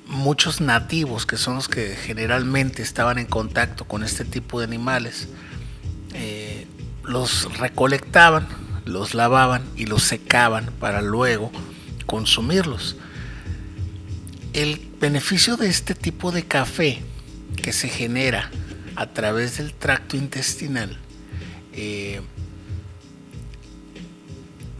muchos 0.07 0.63
nativos, 0.63 1.27
que 1.27 1.37
son 1.37 1.55
los 1.55 1.69
que 1.69 1.95
generalmente 1.95 2.83
estaban 2.83 3.19
en 3.19 3.27
contacto 3.27 3.85
con 3.85 4.03
este 4.03 4.25
tipo 4.25 4.59
de 4.59 4.65
animales, 4.65 5.29
eh, 6.15 6.67
los 7.05 7.59
recolectaban, 7.59 8.49
los 8.87 9.15
lavaban 9.15 9.63
y 9.77 9.85
los 9.85 10.03
secaban 10.03 10.73
para 10.81 11.03
luego 11.03 11.53
consumirlos. 12.07 12.97
El 14.55 14.81
beneficio 14.99 15.59
de 15.59 15.69
este 15.69 15.95
tipo 15.95 16.33
de 16.33 16.47
café 16.47 17.03
que 17.63 17.75
se 17.75 17.89
genera 17.89 18.51
a 18.97 19.09
través 19.09 19.59
del 19.59 19.75
tracto 19.75 20.17
intestinal 20.17 20.99
eh, 21.75 22.23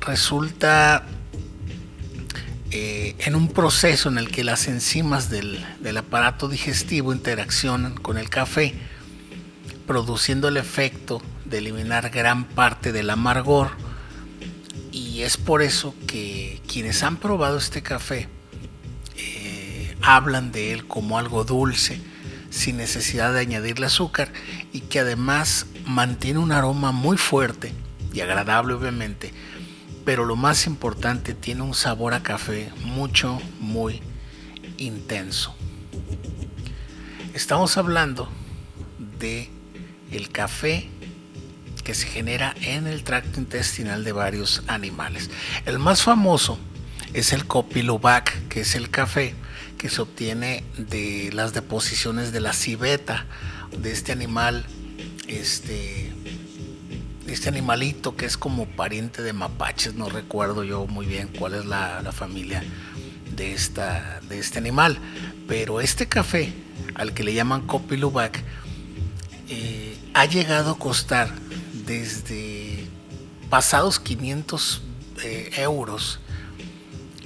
resulta 0.01 1.05
eh, 2.71 3.17
en 3.21 3.35
un 3.35 3.49
proceso 3.49 4.11
en 4.11 4.19
el 4.19 4.31
que 4.31 4.45
las 4.45 4.69
enzimas 4.69 5.31
del, 5.31 5.65
aparato 5.97 6.49
digestivo 6.49 7.13
interaccionan 7.13 7.95
con 7.95 8.19
el 8.19 8.29
café, 8.29 8.75
produciendo 9.87 10.49
el 10.49 10.59
efecto 10.59 11.23
de 11.47 11.59
eliminar 11.59 12.11
gran 12.11 12.45
parte 12.45 12.93
del 12.93 13.09
amargor. 13.09 13.71
Y 14.93 15.23
es 15.23 15.37
por 15.39 15.63
eso 15.63 15.95
que 16.07 16.61
quienes 16.71 17.03
han 17.03 17.17
probado 17.17 17.57
este 17.57 17.83
café 17.83 18.29
eh, 19.17 19.97
hablan 20.03 20.53
de 20.53 20.73
él 20.73 20.87
como 20.87 21.19
algo 21.19 21.45
dulce, 21.45 22.01
sin 22.51 22.77
necesidad 22.77 23.33
de 23.33 23.41
añadirle 23.41 23.87
azúcar 23.87 24.31
y 24.73 24.81
que 24.81 25.01
además 25.01 25.67
mantiene 25.87 26.39
un 26.39 26.53
aroma 26.53 26.93
muy 26.93 27.17
fuerte 27.17 27.73
y 28.13 28.21
agradable 28.21 28.75
obviamente, 28.75 29.33
pero 30.09 30.25
lo 30.25 30.37
más 30.37 30.67
importante, 30.67 31.35
tiene 31.35 31.61
un 31.61 31.75
sabor 31.75 32.15
a 32.15 32.23
café 32.23 32.73
mucho, 32.83 33.43
muy 33.61 34.01
intenso. 34.79 35.55
Estamos 37.35 37.77
hablando 37.77 38.27
de 39.19 39.51
el 40.11 40.31
café 40.31 40.89
que 41.85 41.93
se 41.93 42.07
genera 42.07 42.55
en 42.63 42.87
el 42.87 43.05
tracto 43.05 43.39
intestinal 43.39 44.03
de 44.03 44.13
varios 44.13 44.63
animales. 44.67 45.29
El 45.67 45.79
más 45.79 46.01
famoso 46.01 46.59
es 47.13 47.35
el 47.35 47.45
Copilubac, 47.45 48.49
que 48.49 48.63
es 48.63 48.77
el 48.77 48.89
café 48.89 49.35
que 49.77 49.91
se 49.91 50.01
obtiene 50.01 50.65
de 50.79 51.29
las 51.35 51.53
deposiciones 51.53 52.33
de 52.33 52.41
la 52.41 52.55
civeta 52.55 53.27
de 53.77 53.93
este 53.93 54.13
animal 54.13 54.65
este 55.27 56.15
este 57.33 57.49
animalito 57.49 58.17
que 58.17 58.27
es 58.27 58.37
como 58.37 58.67
pariente 58.67 59.23
de 59.23 59.33
mapaches, 59.33 59.95
no 59.95 60.09
recuerdo 60.09 60.65
yo 60.65 60.87
muy 60.87 61.07
bien 61.07 61.29
cuál 61.39 61.55
es 61.55 61.65
la, 61.65 62.03
familia 62.13 62.63
de, 63.35 63.53
esta, 63.53 64.21
de 64.29 64.39
este 64.39 64.59
animal, 64.59 64.99
pero 65.47 65.81
este 65.81 66.09
café, 66.09 66.53
al 66.95 67.15
que 67.15 67.25
le 67.25 67.35
llaman 67.35 67.67
Copilubac, 67.67 68.43
eh, 69.49 69.97
ha 70.15 70.25
llegado 70.27 70.73
a 70.73 70.79
costar 70.79 71.33
desde 71.87 72.85
pasados 73.51 74.01
500 74.01 74.83
eh, 75.23 75.51
euros 75.57 76.21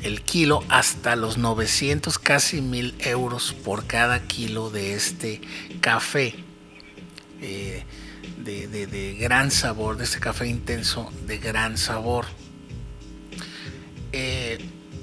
el 0.03 0.23
kilo 0.23 0.65
hasta 0.69 1.15
los 1.17 1.39
900, 1.39 2.19
casi 2.19 2.61
1000 2.61 2.97
euros 3.01 3.53
por 3.53 3.87
cada 3.87 4.21
kilo 4.27 4.71
de 4.71 4.95
este 4.95 5.41
café. 5.81 6.35
Eh, 7.41 7.85
de, 8.43 9.17
gran 9.19 9.51
sabor, 9.51 9.97
de 9.97 10.05
este 10.05 10.21
café 10.21 10.47
intenso 10.47 11.13
de 11.27 11.39
gran 11.39 11.79
sabor. 11.79 12.27
Eh, 14.13 14.59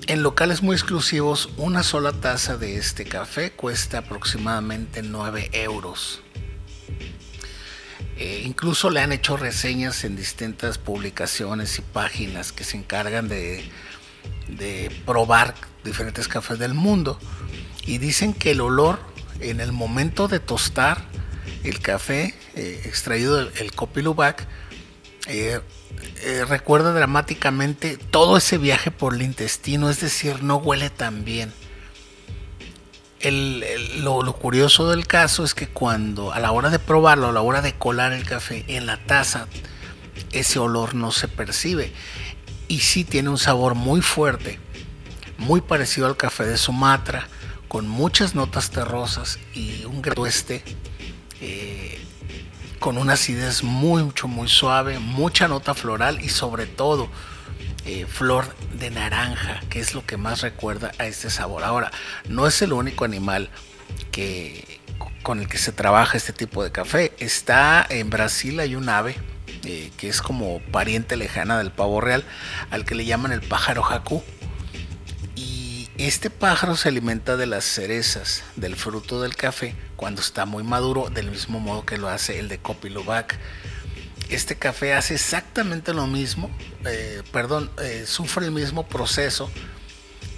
en 0.08 0.24
locales 0.24 0.64
muy 0.64 0.76
exclusivos, 0.76 1.50
una 1.58 1.84
sola 1.84 2.12
taza 2.12 2.58
de 2.58 2.78
este 2.78 3.06
café 3.06 3.52
cuesta 3.52 4.00
aproximadamente 4.00 5.04
9 5.04 5.50
euros. 5.54 6.22
Eh, 8.18 8.44
incluso 8.46 8.90
le 8.90 9.02
han 9.02 9.12
hecho 9.12 9.38
reseñas 9.38 10.04
en 10.04 10.16
distintas 10.16 10.78
publicaciones 10.78 11.80
y 11.80 11.82
páginas 11.82 12.52
que 12.52 12.64
se 12.64 12.76
encargan 12.76 13.30
de, 13.30 13.64
de 14.48 14.92
probar 15.06 15.56
diferentes 15.84 16.28
cafés 16.28 16.60
del 16.60 16.74
mundo. 16.74 17.20
Y 17.86 17.98
dicen 17.98 18.34
que 18.34 18.52
el 18.52 18.62
olor 18.62 19.00
en 19.40 19.62
el 19.62 19.72
momento 19.72 20.28
de 20.28 20.40
tostar 20.40 21.04
el 21.64 21.80
café 21.80 22.34
eh, 22.56 22.82
extraído 22.86 23.38
del 23.38 23.52
el 23.60 23.72
Copilubac 23.74 24.48
eh, 25.28 25.60
eh, 26.22 26.46
recuerda 26.48 26.94
dramáticamente 26.94 27.98
todo 27.98 28.38
ese 28.38 28.58
viaje 28.58 28.90
por 28.90 29.14
el 29.14 29.22
intestino, 29.22 29.90
es 29.90 30.00
decir, 30.00 30.44
no 30.44 30.58
huele 30.58 30.90
tan 30.90 31.24
bien. 31.24 31.54
lo, 33.22 34.34
curioso 34.34 34.90
del 34.90 35.06
caso 35.06 35.44
es 35.44 35.54
que 35.54 35.68
cuando 35.68 36.32
a 36.32 36.40
la 36.40 36.52
hora 36.52 36.70
de 36.70 36.80
probarlo, 36.80 37.28
a 37.28 37.32
la 37.32 37.42
hora 37.42 37.62
de 37.62 37.74
colar 37.74 38.14
el 38.14 38.26
café 38.26 38.64
en 38.68 38.86
la 38.86 38.98
taza, 39.06 39.48
ese 40.32 40.60
olor 40.60 40.96
no 40.96 41.12
se 41.12 41.28
percibe. 41.28 41.94
Y 42.68 42.80
sí 42.80 43.04
tiene 43.04 43.30
un 43.30 43.38
sabor 43.38 43.76
muy 43.76 44.02
fuerte, 44.02 44.60
muy 45.38 45.62
parecido 45.62 46.08
al 46.08 46.18
café 46.18 46.46
de 46.46 46.58
Sumatra, 46.58 47.28
con 47.68 47.88
muchas 47.88 48.36
notas 48.36 48.72
terrosas 48.72 49.38
y 49.54 49.86
un 49.86 50.02
grueste 50.02 50.64
eh, 51.42 52.00
con 52.80 52.98
una 52.98 53.14
acidez 53.14 53.64
mucho, 53.64 54.28
muy 54.28 54.48
suave, 54.48 55.00
mucha 55.00 55.48
nota 55.48 55.74
floral 55.74 56.22
y 56.22 56.30
sobre 56.30 56.66
todo 56.66 57.10
eh, 57.86 58.06
flor 58.08 58.56
de 58.74 58.90
naranja, 58.90 59.62
que 59.70 59.80
es 59.80 59.94
lo 59.94 60.06
que 60.06 60.18
más 60.18 60.42
recuerda 60.42 60.92
a 60.98 61.06
este 61.06 61.30
sabor. 61.30 61.64
Ahora, 61.64 61.92
no 62.28 62.48
es 62.48 62.62
el 62.62 62.74
único 62.74 63.06
animal 63.06 63.50
que, 64.12 64.80
con 65.24 65.40
el 65.40 65.48
que 65.48 65.58
se 65.58 65.72
trabaja 65.72 66.18
este 66.18 66.34
tipo 66.34 66.64
de 66.64 66.72
café. 66.72 67.14
Está 67.20 67.86
en 67.90 68.10
Brasil 68.10 68.60
hay 68.60 68.76
un 68.76 68.90
ave 68.90 69.16
eh, 69.66 69.92
que 69.98 70.08
es 70.08 70.22
como 70.22 70.60
pariente 70.72 71.18
lejana 71.18 71.58
del 71.58 71.72
pavo 71.72 72.00
real, 72.00 72.24
al 72.70 72.86
que 72.86 72.96
le 72.96 73.06
llaman 73.06 73.32
el 73.32 73.42
pájaro 73.42 73.84
jacú. 73.84 74.24
Y 75.36 75.90
este 75.98 76.30
pájaro 76.30 76.76
se 76.76 76.90
alimenta 76.90 77.38
de 77.38 77.46
las 77.46 77.66
cerezas, 77.66 78.44
del 78.56 78.76
fruto 78.76 79.22
del 79.22 79.36
café, 79.36 79.76
cuando 80.00 80.22
está 80.22 80.46
muy 80.46 80.64
maduro, 80.64 81.10
del 81.10 81.30
mismo 81.30 81.60
modo 81.60 81.86
que 81.86 81.98
lo 81.98 82.08
hace 82.08 82.40
el 82.40 82.48
de 82.48 82.58
Copilubac. 82.58 83.38
Este 84.30 84.56
café 84.56 84.94
hace 84.94 85.16
exactamente 85.16 85.94
lo 85.94 86.08
mismo, 86.08 86.50
eh, 86.86 87.22
perdón, 87.34 87.70
eh, 87.82 88.06
sufre 88.08 88.46
el 88.46 88.54
mismo 88.54 88.88
proceso 88.88 89.52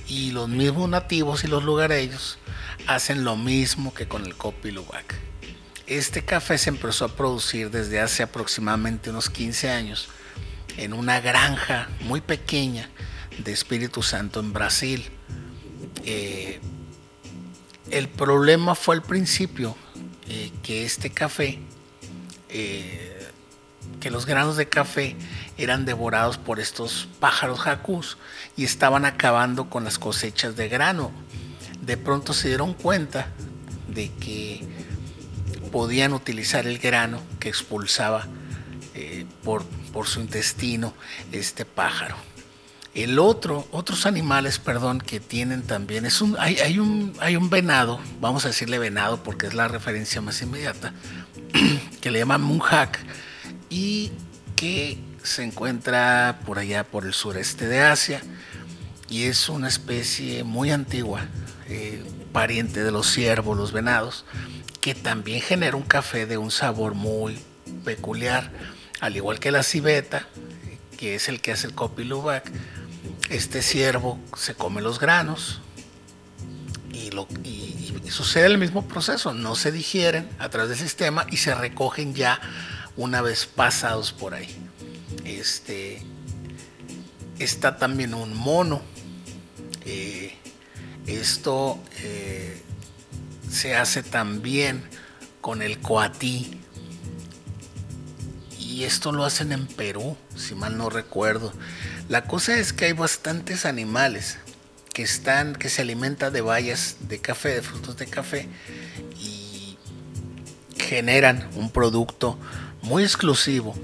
y 0.07 0.31
los 0.31 0.49
mismos 0.49 0.89
nativos 0.89 1.43
y 1.43 1.47
los 1.47 1.63
lugareños 1.63 2.39
hacen 2.87 3.23
lo 3.23 3.37
mismo 3.37 3.93
que 3.93 4.07
con 4.07 4.25
el 4.25 4.35
Copilubac. 4.35 5.13
Este 5.85 6.25
café 6.25 6.57
se 6.57 6.71
empezó 6.71 7.05
a 7.05 7.15
producir 7.15 7.69
desde 7.69 7.99
hace 7.99 8.23
aproximadamente 8.23 9.11
unos 9.11 9.29
15 9.29 9.69
años 9.69 10.09
en 10.77 10.91
una 10.91 11.19
granja 11.19 11.87
muy 11.99 12.21
pequeña 12.21 12.89
de 13.37 13.51
Espíritu 13.51 14.01
Santo 14.01 14.39
en 14.39 14.53
Brasil. 14.53 15.11
Eh, 16.03 16.59
el 17.91 18.07
problema 18.07 18.73
fue 18.75 18.95
al 18.95 19.01
principio 19.01 19.75
eh, 20.27 20.51
que 20.63 20.85
este 20.85 21.09
café, 21.11 21.59
eh, 22.49 23.27
que 23.99 24.09
los 24.09 24.25
granos 24.25 24.57
de 24.57 24.69
café 24.69 25.15
eran 25.57 25.85
devorados 25.85 26.37
por 26.37 26.59
estos 26.59 27.07
pájaros 27.19 27.59
jacús 27.59 28.17
y 28.55 28.63
estaban 28.63 29.05
acabando 29.05 29.69
con 29.69 29.83
las 29.83 29.99
cosechas 29.99 30.55
de 30.55 30.69
grano. 30.69 31.11
De 31.81 31.97
pronto 31.97 32.33
se 32.33 32.47
dieron 32.47 32.73
cuenta 32.73 33.27
de 33.87 34.09
que 34.13 34.65
podían 35.71 36.13
utilizar 36.13 36.67
el 36.67 36.79
grano 36.79 37.21
que 37.39 37.49
expulsaba 37.49 38.27
eh, 38.95 39.25
por, 39.43 39.65
por, 39.93 40.07
su 40.07 40.21
intestino 40.21 40.93
este 41.31 41.65
pájaro. 41.65 42.15
El 42.93 43.19
otro, 43.19 43.67
otros 43.71 44.05
animales, 44.05 44.59
perdón, 44.59 44.99
que 44.99 45.21
tienen 45.21 45.61
también, 45.61 46.05
es 46.05 46.21
un, 46.21 46.35
hay, 46.37 46.77
un, 46.77 47.13
hay 47.19 47.37
un 47.37 47.49
venado, 47.49 48.01
vamos 48.19 48.43
a 48.43 48.49
decirle 48.49 48.79
venado 48.79 49.23
porque 49.23 49.47
es 49.47 49.53
la 49.53 49.69
referencia 49.69 50.19
más 50.19 50.41
inmediata, 50.41 50.93
que 52.01 52.11
le 52.11 52.19
llaman 52.19 52.41
munjak 52.41 52.99
y 53.69 54.11
que 54.57 54.99
se 55.23 55.43
encuentra 55.43 56.41
por 56.45 56.59
allá 56.59 56.83
por 56.83 57.05
el 57.05 57.13
sureste 57.13 57.67
de 57.67 57.81
Asia 57.81 58.21
y 59.09 59.23
es 59.23 59.49
una 59.49 59.67
especie 59.67 60.43
muy 60.43 60.71
antigua, 60.71 61.21
eh, 61.69 62.03
pariente 62.31 62.83
de 62.83 62.91
los 62.91 63.11
ciervos, 63.11 63.57
los 63.57 63.71
venados, 63.71 64.25
que 64.79 64.95
también 64.95 65.41
genera 65.41 65.77
un 65.77 65.83
café 65.83 66.25
de 66.25 66.37
un 66.37 66.51
sabor 66.51 66.93
muy 66.93 67.37
peculiar, 67.83 68.51
al 68.99 69.15
igual 69.15 69.39
que 69.39 69.51
la 69.51 69.63
civeta, 69.63 70.27
que 70.97 71.15
es 71.15 71.29
el 71.29 71.41
que 71.41 71.51
hace 71.51 71.67
el 71.67 71.73
copy 71.73 72.03
lubac. 72.03 72.51
Este 73.31 73.61
ciervo 73.61 74.19
se 74.35 74.55
come 74.55 74.81
los 74.81 74.99
granos 74.99 75.61
y, 76.91 77.11
lo, 77.11 77.29
sucede 78.09 78.47
el 78.47 78.57
mismo 78.57 78.85
proceso, 78.89 79.33
no 79.33 79.55
se 79.55 79.71
digieren 79.71 80.29
a 80.37 80.49
través 80.49 80.71
del 80.71 80.79
sistema 80.79 81.25
y 81.31 81.37
se 81.37 81.55
recogen 81.55 82.13
ya 82.13 82.41
una 82.97 83.21
vez 83.21 83.45
pasados 83.45 84.11
por 84.11 84.33
ahí. 84.33 84.53
Este, 85.23 86.03
está 87.39 87.77
también 87.77 88.13
un 88.13 88.35
mono. 88.35 88.81
Eh, 89.85 90.35
esto 91.07 91.81
eh, 91.99 92.61
se 93.49 93.77
hace 93.77 94.03
también 94.03 94.83
con 95.39 95.61
el 95.61 95.79
coatí. 95.79 96.60
Y 98.81 98.85
esto 98.85 99.11
lo 99.11 99.25
hacen 99.25 99.51
en 99.51 99.67
Perú, 99.67 100.17
si 100.35 100.55
mal 100.55 100.75
no 100.75 100.89
recuerdo. 100.89 101.53
La 102.09 102.23
cosa 102.23 102.57
es 102.57 102.73
que 102.73 102.85
hay 102.85 102.93
bastantes 102.93 103.67
animales 103.67 104.39
que 104.91 105.03
están, 105.03 105.55
que 105.55 105.69
se 105.69 105.83
alimentan 105.83 106.33
de 106.33 106.41
bayas 106.41 106.95
de 107.01 107.19
café, 107.19 107.49
de 107.49 107.61
frutos 107.61 107.95
de 107.97 108.07
café, 108.07 108.49
y 109.19 109.77
generan 110.79 111.47
un 111.53 111.69
producto 111.69 112.39
muy 112.81 113.03
exclusivo, 113.03 113.75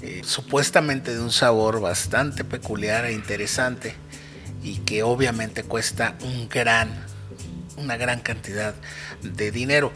eh, 0.00 0.22
supuestamente 0.24 1.14
de 1.14 1.20
un 1.20 1.30
sabor 1.30 1.78
bastante 1.82 2.42
peculiar 2.42 3.04
e 3.04 3.12
interesante, 3.12 3.96
y 4.62 4.78
que 4.78 5.02
obviamente 5.02 5.62
cuesta 5.62 6.16
un 6.22 6.48
gran 6.48 7.04
una 7.76 7.98
gran 7.98 8.20
cantidad 8.20 8.74
de 9.20 9.50
dinero. 9.50 9.92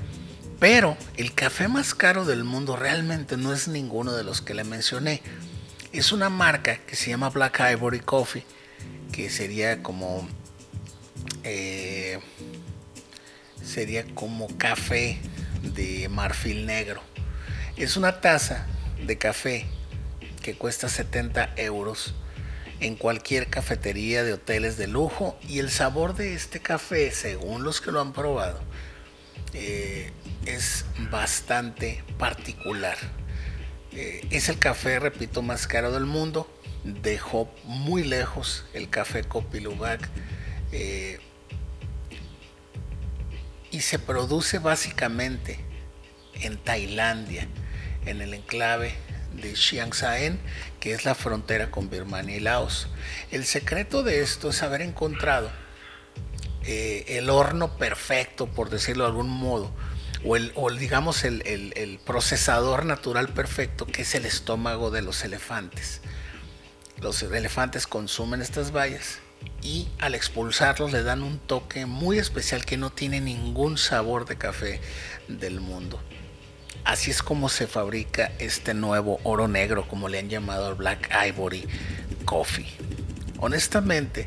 Pero 0.59 0.96
el 1.16 1.34
café 1.34 1.68
más 1.68 1.94
caro 1.94 2.24
del 2.24 2.44
mundo 2.44 2.76
realmente 2.76 3.36
no 3.36 3.52
es 3.52 3.68
ninguno 3.68 4.12
de 4.12 4.24
los 4.24 4.42
que 4.42 4.54
le 4.54 4.64
mencioné. 4.64 5.22
Es 5.92 6.12
una 6.12 6.28
marca 6.28 6.78
que 6.78 6.96
se 6.96 7.11
llama 7.11 7.30
Black 7.30 7.61
Ivory 7.72 8.00
Coffee, 8.00 8.44
que 9.12 9.30
sería 9.30 9.82
como 9.82 10.28
eh, 11.44 12.18
sería 13.62 14.04
como 14.14 14.48
café 14.59 15.18
de 15.62 16.09
marfil 16.09 16.66
negro. 16.66 17.02
Es 17.76 17.96
una 17.96 18.20
taza 18.20 18.66
de 19.06 19.16
café 19.18 19.66
que 20.42 20.56
cuesta 20.56 20.88
70 20.88 21.54
euros 21.56 22.14
en 22.80 22.96
cualquier 22.96 23.48
cafetería 23.48 24.24
de 24.24 24.32
hoteles 24.32 24.76
de 24.76 24.86
lujo 24.86 25.38
y 25.48 25.59
el 25.59 25.70
sabor 25.70 26.14
de 26.16 26.34
este 26.34 26.61
café, 26.61 27.11
según 27.11 27.62
los 27.64 27.80
que 27.80 27.92
lo 27.92 28.00
han 28.00 28.12
probado, 28.12 28.61
eh, 29.52 30.12
es 30.49 30.84
bastante 31.11 32.03
particular. 32.18 32.96
Eh, 33.92 34.26
es 34.30 34.49
el 34.49 34.59
café, 34.59 34.99
repito, 34.99 35.42
más 35.42 35.66
caro 35.66 35.92
del 35.92 36.07
mundo. 36.07 36.51
Dejó 36.84 37.53
muy 37.64 38.05
lejos 38.05 38.64
el 38.72 38.88
café 38.88 39.24
Copilubac. 39.24 40.09
Eh, 40.72 41.20
y 43.70 43.80
se 43.80 43.99
produce 43.99 44.59
básicamente 44.59 45.61
en 46.40 46.57
Tailandia, 46.57 47.46
en 48.07 48.22
el 48.22 48.32
enclave 48.32 48.94
de 49.34 49.53
Chiang 49.53 49.92
Saen, 49.92 50.38
que 50.80 50.92
es 50.92 51.05
la 51.05 51.14
frontera 51.14 51.70
con 51.70 51.90
Birmania 51.90 52.36
y 52.36 52.40
Laos. 52.40 52.88
El 53.30 53.44
secreto 53.44 54.03
de 54.03 54.22
esto 54.22 54.49
es 54.49 54.62
haber 54.62 54.80
encontrado 54.80 55.51
eh, 56.64 57.05
el 57.09 57.28
horno 57.28 57.76
perfecto, 57.76 58.46
por 58.46 58.70
decirlo 58.70 59.05
de 59.05 59.11
algún 59.11 59.28
modo, 59.28 59.72
o, 60.24 60.36
el, 60.36 60.52
digamos 60.78 61.24
el, 61.24 62.00
procesador 62.04 62.84
natural 62.84 63.28
perfecto, 63.28 63.86
que 63.86 64.02
es 64.02 64.14
el 64.14 64.24
estómago 64.24 64.90
de 64.90 65.02
los 65.02 65.24
elefantes. 65.24 66.00
Los 67.00 67.22
elefantes 67.22 67.86
consumen 67.86 68.42
estas 68.42 68.72
bayas 68.72 69.18
y 69.62 69.88
al 69.98 70.14
expulsarlos 70.14 70.92
le 70.92 71.02
dan 71.02 71.22
un 71.22 71.38
toque 71.38 71.86
muy 71.86 72.18
especial 72.18 72.64
que 72.64 72.76
no 72.76 72.90
tiene 72.90 73.20
ningún 73.20 73.78
sabor 73.78 74.26
de 74.26 74.36
café 74.36 74.80
del 75.28 75.60
mundo. 75.60 76.00
Así 76.84 77.10
es 77.10 77.22
como 77.22 77.48
se 77.48 77.66
fabrica 77.66 78.32
este 78.38 78.74
nuevo 78.74 79.20
oro 79.22 79.46
negro, 79.46 79.86
como 79.86 80.08
le 80.08 80.18
han 80.18 80.28
llamado 80.28 80.66
al 80.68 80.74
Black 80.74 81.10
Ivory 81.28 81.66
Coffee. 82.24 82.68
Honestamente, 83.38 84.26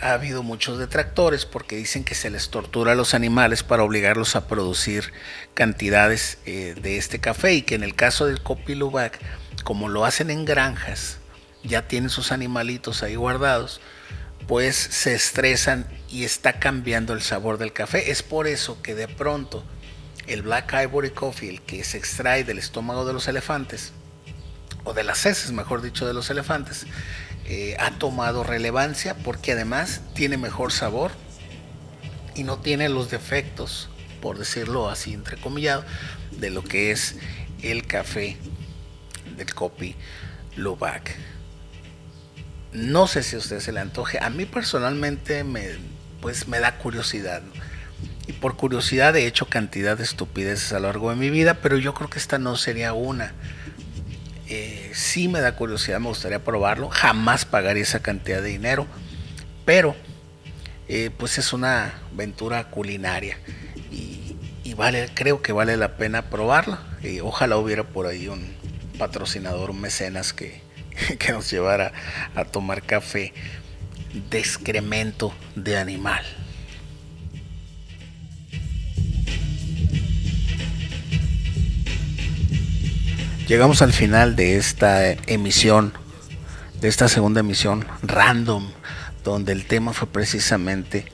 ha 0.00 0.12
habido 0.12 0.42
muchos 0.42 0.78
detractores 0.78 1.46
porque 1.46 1.76
dicen 1.76 2.04
que 2.04 2.14
se 2.14 2.30
les 2.30 2.50
tortura 2.50 2.92
a 2.92 2.94
los 2.94 3.14
animales 3.14 3.62
para 3.62 3.82
obligarlos 3.82 4.36
a 4.36 4.46
producir 4.46 5.12
cantidades 5.54 6.38
eh, 6.46 6.74
de 6.80 6.98
este 6.98 7.18
café 7.18 7.54
y 7.54 7.62
que 7.62 7.74
en 7.74 7.82
el 7.82 7.94
caso 7.94 8.26
del 8.26 8.42
Coffee 8.42 8.76
Lubac, 8.76 9.18
como 9.64 9.88
lo 9.88 10.04
hacen 10.04 10.30
en 10.30 10.44
granjas, 10.44 11.18
ya 11.62 11.88
tienen 11.88 12.10
sus 12.10 12.32
animalitos 12.32 13.02
ahí 13.02 13.16
guardados, 13.16 13.80
pues 14.46 14.76
se 14.76 15.14
estresan 15.14 15.86
y 16.08 16.24
está 16.24 16.60
cambiando 16.60 17.12
el 17.12 17.22
sabor 17.22 17.58
del 17.58 17.72
café. 17.72 18.10
Es 18.10 18.22
por 18.22 18.46
eso 18.46 18.80
que 18.82 18.94
de 18.94 19.08
pronto 19.08 19.64
el 20.26 20.42
Black 20.42 20.74
Ivory 20.84 21.10
Coffee, 21.10 21.48
el 21.48 21.62
que 21.62 21.84
se 21.84 21.98
extrae 21.98 22.44
del 22.44 22.58
estómago 22.58 23.04
de 23.04 23.12
los 23.12 23.28
elefantes, 23.28 23.92
o 24.84 24.94
de 24.94 25.02
las 25.02 25.26
heces, 25.26 25.50
mejor 25.52 25.82
dicho, 25.82 26.06
de 26.06 26.14
los 26.14 26.30
elefantes, 26.30 26.86
eh, 27.48 27.76
ha 27.78 27.92
tomado 27.92 28.42
relevancia 28.42 29.14
porque 29.14 29.52
además 29.52 30.00
tiene 30.14 30.36
mejor 30.36 30.72
sabor 30.72 31.12
y 32.34 32.42
no 32.42 32.58
tiene 32.58 32.88
los 32.88 33.10
defectos, 33.10 33.88
por 34.20 34.38
decirlo 34.38 34.90
así 34.90 35.14
entrecomillado, 35.14 35.84
de 36.32 36.50
lo 36.50 36.64
que 36.64 36.90
es 36.90 37.16
el 37.62 37.86
café 37.86 38.36
del 39.36 39.54
Copi 39.54 39.94
Lubac. 40.56 41.16
No 42.72 43.06
sé 43.06 43.22
si 43.22 43.36
a 43.36 43.38
usted 43.38 43.60
se 43.60 43.72
le 43.72 43.80
antoje. 43.80 44.18
A 44.20 44.28
mí 44.28 44.44
personalmente 44.44 45.44
me, 45.44 45.68
pues 46.20 46.48
me 46.48 46.58
da 46.58 46.78
curiosidad. 46.78 47.42
Y 48.26 48.32
por 48.32 48.56
curiosidad 48.56 49.16
he 49.16 49.26
hecho 49.26 49.46
cantidad 49.46 49.96
de 49.96 50.02
estupideces 50.02 50.72
a 50.72 50.80
lo 50.80 50.88
largo 50.88 51.10
de 51.10 51.16
mi 51.16 51.30
vida, 51.30 51.54
pero 51.62 51.78
yo 51.78 51.94
creo 51.94 52.10
que 52.10 52.18
esta 52.18 52.38
no 52.38 52.56
sería 52.56 52.92
una. 52.92 53.34
Eh, 54.48 54.90
sí 54.94 55.28
me 55.28 55.40
da 55.40 55.56
curiosidad, 55.56 55.98
me 55.98 56.08
gustaría 56.08 56.42
probarlo. 56.44 56.88
Jamás 56.88 57.44
pagaría 57.44 57.82
esa 57.82 58.00
cantidad 58.00 58.42
de 58.42 58.48
dinero, 58.48 58.86
pero 59.64 59.96
eh, 60.88 61.10
pues 61.16 61.38
es 61.38 61.52
una 61.52 61.94
aventura 62.12 62.70
culinaria 62.70 63.38
y, 63.90 64.74
vale, 64.74 65.08
creo 65.14 65.42
que 65.42 65.52
vale 65.52 65.76
la 65.76 65.96
pena 65.96 66.30
probarla. 66.30 66.80
Y 67.02 67.20
ojalá 67.20 67.56
hubiera 67.56 67.84
por 67.84 68.06
ahí 68.06 68.28
un 68.28 68.54
patrocinador, 68.98 69.70
un 69.70 69.80
mecenas 69.80 70.32
que, 70.32 70.60
que 71.18 71.32
nos 71.32 71.50
llevara 71.50 71.92
a 72.34 72.44
tomar 72.44 72.82
café 72.82 73.32
de 74.30 74.38
excremento 74.38 75.32
de 75.54 75.78
animal. 75.78 76.24
Llegamos 83.46 83.80
al 83.80 83.92
final 83.92 84.34
de 84.34 84.56
esta 84.56 85.12
emisión, 85.12 85.92
de 86.80 86.88
esta 86.88 87.08
segunda 87.08 87.40
emisión 87.40 87.86
random, 88.02 88.68
donde 89.22 89.52
el 89.52 89.66
tema 89.66 89.92
fue 89.92 90.08
precisamente 90.08 91.06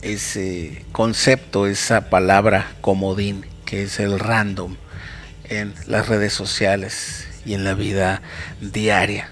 ese 0.00 0.86
concepto, 0.90 1.66
esa 1.66 2.08
palabra 2.08 2.72
comodín, 2.80 3.44
que 3.66 3.82
es 3.82 4.00
el 4.00 4.18
random 4.18 4.76
en 5.44 5.74
las 5.86 6.08
redes 6.08 6.32
sociales 6.32 7.28
y 7.44 7.52
en 7.52 7.62
la 7.62 7.74
vida 7.74 8.22
diaria 8.62 9.28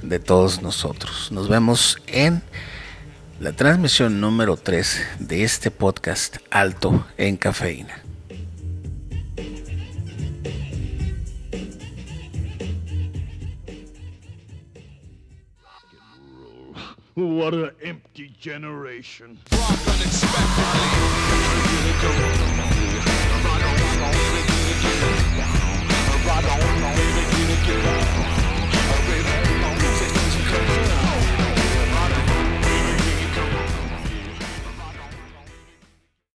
de 0.00 0.18
todos 0.18 0.62
nosotros. 0.62 1.30
Nos 1.30 1.50
vemos 1.50 1.98
en 2.06 2.42
la 3.38 3.52
transmisión 3.52 4.18
número 4.18 4.56
3 4.56 5.02
de 5.18 5.44
este 5.44 5.70
podcast 5.70 6.38
Alto 6.50 7.06
en 7.18 7.36
Cafeína. 7.36 8.01
What 17.14 17.52
an 17.52 17.72
empty 17.82 18.32
generation. 18.40 19.38
Unexpectedly. 19.52 21.02